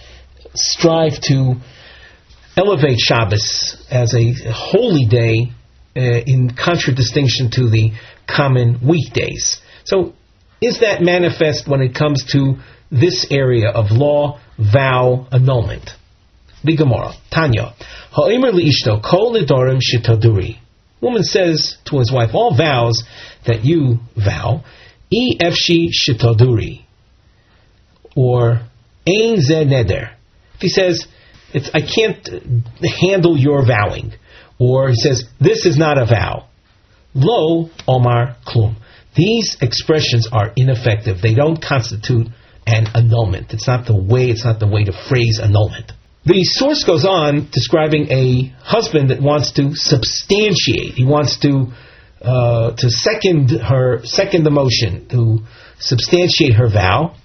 strive 0.55 1.19
to 1.23 1.55
elevate 2.57 2.97
Shabbos 2.99 3.85
as 3.91 4.15
a 4.15 4.33
holy 4.51 5.05
day 5.05 5.51
uh, 5.95 6.01
in 6.01 6.55
contradistinction 6.55 7.51
to 7.51 7.69
the 7.69 7.91
common 8.27 8.79
weekdays. 8.87 9.59
So, 9.83 10.13
is 10.61 10.79
that 10.79 11.01
manifest 11.01 11.67
when 11.67 11.81
it 11.81 11.93
comes 11.93 12.25
to 12.31 12.55
this 12.89 13.27
area 13.29 13.69
of 13.69 13.91
law, 13.91 14.39
vow, 14.57 15.27
annulment? 15.31 15.89
Gemara, 16.65 17.13
Tanya, 17.31 17.75
Ha'imr 18.11 18.51
li'ishto 18.51 19.03
kol 19.03 19.35
lidorim 19.35 19.79
shitaduri. 19.79 20.57
Woman 21.05 21.21
says 21.21 21.77
to 21.85 21.99
his 21.99 22.11
wife, 22.11 22.31
all 22.33 22.57
vows 22.57 23.03
that 23.45 23.63
you 23.63 23.99
vow, 24.17 24.63
efshi 25.13 25.89
shitaduri, 25.93 26.83
or 28.15 28.61
ein 29.07 29.37
neder. 29.37 30.15
If 30.55 30.61
he 30.61 30.69
says, 30.69 31.05
I 31.75 31.81
can't 31.81 32.27
uh, 32.27 32.87
handle 32.99 33.37
your 33.37 33.63
vowing, 33.67 34.13
or 34.57 34.89
he 34.89 34.95
says, 34.95 35.25
this 35.39 35.67
is 35.67 35.77
not 35.77 35.99
a 35.99 36.07
vow, 36.07 36.47
lo 37.13 37.69
omar 37.87 38.37
klum. 38.43 38.75
These 39.15 39.57
expressions 39.61 40.27
are 40.31 40.53
ineffective. 40.55 41.21
They 41.21 41.35
don't 41.35 41.61
constitute 41.61 42.29
an 42.65 42.87
annulment. 42.95 43.53
It's 43.53 43.67
not 43.67 43.85
the 43.85 43.95
way, 43.95 44.31
it's 44.31 44.43
not 44.43 44.59
the 44.59 44.67
way 44.67 44.85
to 44.85 44.91
phrase 45.07 45.39
annulment. 45.39 45.91
The 46.25 46.43
source 46.43 46.83
goes 46.83 47.05
on 47.05 47.49
describing 47.51 48.11
a 48.11 48.53
husband 48.63 49.11
that 49.11 49.21
wants 49.21 49.51
to 49.53 49.75
substantiate. 49.75 50.93
He 50.95 51.05
wants 51.05 51.39
to 51.41 51.71
uh, 52.21 52.75
to 52.75 52.89
second 52.89 53.51
her 53.51 54.03
second 54.03 54.43
the 54.43 54.49
motion 54.49 55.07
to 55.09 55.39
substantiate 55.77 56.53
her 56.55 56.67
vow. 56.67 57.15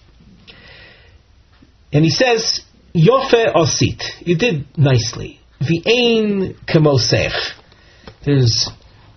And 1.92 2.04
he 2.04 2.10
says, 2.10 2.60
Yofe 2.94 3.54
osit, 3.54 4.02
you 4.20 4.36
did 4.36 4.66
nicely. 4.76 5.40
V'ain 5.62 6.56
kemosech, 6.66 7.32
there's 8.24 8.68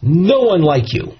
no 0.02 0.42
one 0.42 0.62
like 0.62 0.94
you. 0.94 1.14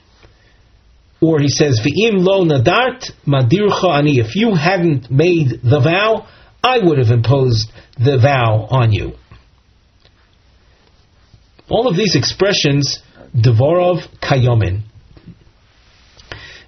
Or 1.22 1.40
he 1.40 1.50
says, 1.50 1.82
V'im 1.82 2.24
lo 2.24 2.46
nadart 2.46 3.12
madircha 3.28 3.98
ani, 3.98 4.20
if 4.20 4.36
you 4.36 4.56
hadn't 4.56 5.12
made 5.12 5.62
the 5.64 5.82
vow, 5.82 6.28
I 6.64 6.80
would 6.80 6.98
have 6.98 7.10
imposed 7.10 7.72
the 7.98 8.18
vow 8.20 8.68
on 8.70 8.92
you. 8.92 9.14
All 11.70 11.88
of 11.88 11.96
these 11.96 12.16
expressions, 12.16 13.02
Devorov 13.36 14.02
Kayomin, 14.20 14.82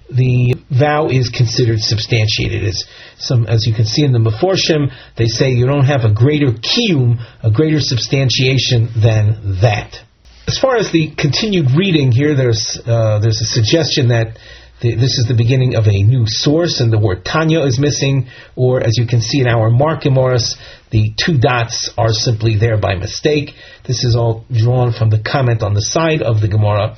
the 0.08 0.54
vow 0.70 1.08
is 1.08 1.30
considered 1.30 1.80
substantiated. 1.80 2.64
As 2.64 2.84
some, 3.18 3.46
as 3.46 3.66
you 3.66 3.74
can 3.74 3.84
see 3.84 4.04
in 4.04 4.12
the 4.12 4.18
Meforshim, 4.18 4.92
they 5.16 5.26
say 5.26 5.50
you 5.50 5.66
don't 5.66 5.84
have 5.84 6.04
a 6.04 6.12
greater 6.12 6.52
kiyum, 6.52 7.18
a 7.42 7.50
greater 7.50 7.80
substantiation 7.80 8.88
than 8.94 9.58
that. 9.62 9.98
As 10.46 10.58
far 10.58 10.76
as 10.76 10.92
the 10.92 11.12
continued 11.16 11.72
reading 11.76 12.12
here, 12.12 12.36
there's 12.36 12.78
uh, 12.86 13.18
there's 13.18 13.40
a 13.40 13.46
suggestion 13.46 14.08
that 14.08 14.38
this 14.80 15.18
is 15.18 15.26
the 15.26 15.34
beginning 15.34 15.74
of 15.74 15.86
a 15.86 16.02
new 16.02 16.24
source, 16.26 16.80
and 16.80 16.92
the 16.92 16.98
word 16.98 17.24
Tanya 17.24 17.60
is 17.60 17.78
missing, 17.78 18.28
or 18.54 18.82
as 18.82 18.98
you 18.98 19.06
can 19.06 19.22
see 19.22 19.40
in 19.40 19.48
our 19.48 19.70
Mark 19.70 20.04
Morris, 20.04 20.56
the 20.90 21.12
two 21.16 21.38
dots 21.38 21.90
are 21.96 22.12
simply 22.12 22.56
there 22.56 22.76
by 22.76 22.94
mistake. 22.94 23.54
This 23.86 24.04
is 24.04 24.14
all 24.14 24.44
drawn 24.52 24.92
from 24.92 25.10
the 25.10 25.18
comment 25.18 25.62
on 25.62 25.74
the 25.74 25.80
side 25.80 26.20
of 26.20 26.40
the 26.40 26.48
Gemara. 26.48 26.96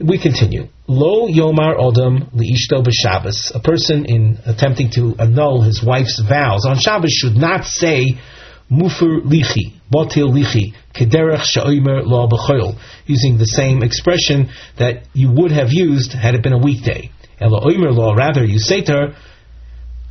We 0.00 0.20
continue. 0.20 0.68
Lo 0.88 1.28
Yomar 1.28 1.76
Odom 1.78 2.32
Liishto 2.34 2.82
b'Shabbos. 2.82 3.54
A 3.54 3.60
person 3.60 4.06
in 4.06 4.38
attempting 4.46 4.90
to 4.92 5.14
annul 5.18 5.62
his 5.62 5.84
wife's 5.84 6.20
vows 6.20 6.64
on 6.66 6.78
Shabbos 6.78 7.12
should 7.12 7.36
not 7.36 7.64
say 7.64 8.18
Mufur 8.72 9.20
Lichi, 9.20 9.74
Botil 9.92 10.32
Lichi, 10.32 10.72
Kederech 10.94 11.44
Sha'omer 11.44 12.06
Lo 12.06 12.26
B'Choil, 12.26 12.78
using 13.06 13.36
the 13.36 13.46
same 13.46 13.82
expression 13.82 14.48
that 14.78 15.04
you 15.12 15.30
would 15.30 15.52
have 15.52 15.68
used 15.70 16.12
had 16.12 16.34
it 16.34 16.42
been 16.42 16.54
a 16.54 16.58
weekday. 16.58 17.10
Elo 17.38 17.60
Omer 17.60 17.92
Lo, 17.92 18.14
rather 18.14 18.44
you 18.44 18.58
say 18.58 18.80
to 18.82 18.92
her, 18.92 19.16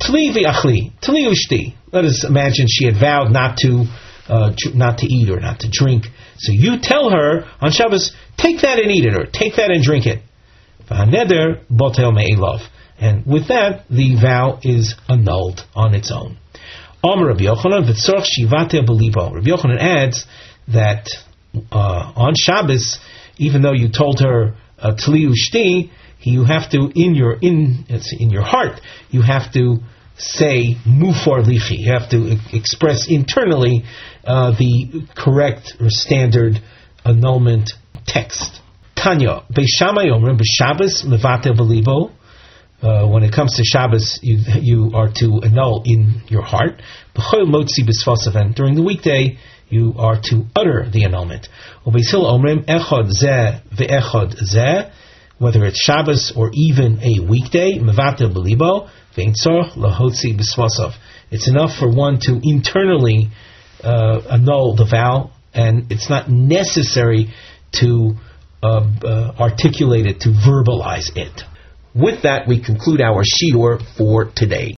Tli 0.00 0.32
v'achli, 0.34 0.92
tli 1.00 1.26
ushti. 1.28 1.74
Let 1.92 2.04
us 2.04 2.24
imagine 2.24 2.66
she 2.68 2.86
had 2.86 2.96
vowed 2.96 3.30
not 3.30 3.56
to 3.58 3.84
uh, 4.28 4.52
not 4.74 4.98
to 4.98 5.06
eat 5.06 5.28
or 5.30 5.40
not 5.40 5.60
to 5.60 5.68
drink. 5.70 6.04
So 6.38 6.52
you 6.52 6.78
tell 6.80 7.10
her 7.10 7.44
on 7.60 7.70
Shabbos, 7.70 8.12
take 8.36 8.62
that 8.62 8.78
and 8.78 8.90
eat 8.90 9.04
it, 9.04 9.14
or 9.14 9.26
take 9.26 9.56
that 9.56 9.70
and 9.70 9.82
drink 9.82 10.06
it. 10.06 10.22
V'haneder 10.88 11.64
botel 11.70 12.12
me'elov. 12.12 12.60
And 12.98 13.26
with 13.26 13.48
that, 13.48 13.84
the 13.90 14.16
vow 14.20 14.60
is 14.62 14.94
annulled 15.08 15.64
on 15.74 15.94
its 15.94 16.10
own. 16.10 16.38
Amr 17.04 17.28
Rabbi 17.28 17.44
Yochanan 17.44 17.84
v'tzorch 17.84 18.26
shivate 18.38 18.86
belibo. 18.86 19.34
Rabbi 19.34 19.48
Yochanan 19.48 19.78
adds 19.80 20.24
that 20.68 21.08
uh, 21.70 22.12
on 22.14 22.34
Shabbos, 22.36 23.00
even 23.36 23.62
though 23.62 23.72
you 23.72 23.88
told 23.90 24.20
her 24.20 24.54
uh, 24.78 24.92
tli 24.92 25.26
ushti, 25.26 25.90
you 26.20 26.44
have 26.44 26.70
to 26.70 26.90
in 26.94 27.14
your 27.14 27.36
in 27.40 27.84
in 28.18 28.30
your 28.30 28.42
heart 28.44 28.80
you 29.10 29.22
have 29.22 29.52
to 29.52 29.78
say 30.16 30.76
mufor 30.86 31.44
lichi. 31.44 31.78
You 31.78 31.92
have 31.92 32.10
to 32.10 32.38
express 32.52 33.08
internally 33.08 33.84
uh, 34.24 34.52
the 34.52 35.06
correct 35.16 35.74
or 35.80 35.86
standard 35.88 36.60
annulment 37.04 37.72
text. 38.06 38.60
Tanya 38.94 39.42
Beis 39.52 39.66
Shammai 39.66 40.06
omrim 40.06 40.38
b'Shabbos 40.38 41.04
levate 41.04 41.56
belibo. 41.56 42.12
Uh, 42.82 43.06
when 43.06 43.22
it 43.22 43.32
comes 43.32 43.54
to 43.54 43.62
Shabbos, 43.64 44.18
you, 44.22 44.38
you 44.60 44.90
are 44.94 45.08
to 45.20 45.40
annul 45.44 45.82
in 45.84 46.22
your 46.26 46.42
heart. 46.42 46.82
During 47.14 48.74
the 48.74 48.82
weekday, 48.84 49.38
you 49.68 49.94
are 49.96 50.20
to 50.20 50.46
utter 50.56 50.90
the 50.90 51.04
annulment. 51.04 51.48
Whether 55.38 55.64
it's 55.64 55.80
Shabbos 55.80 56.32
or 56.36 56.50
even 56.54 56.98
a 57.02 57.20
weekday, 57.24 57.78
it's 61.30 61.48
enough 61.48 61.76
for 61.78 61.88
one 61.88 62.18
to 62.22 62.40
internally 62.42 63.30
uh, 63.84 64.20
annul 64.28 64.74
the 64.74 64.86
vow, 64.90 65.30
and 65.54 65.92
it's 65.92 66.10
not 66.10 66.28
necessary 66.28 67.32
to 67.80 68.14
uh, 68.60 68.66
uh, 69.04 69.34
articulate 69.38 70.06
it, 70.06 70.20
to 70.20 70.30
verbalize 70.30 71.16
it. 71.16 71.42
With 71.94 72.22
that, 72.22 72.48
we 72.48 72.62
conclude 72.62 73.02
our 73.02 73.22
shiur 73.22 73.82
for 73.98 74.32
today. 74.34 74.70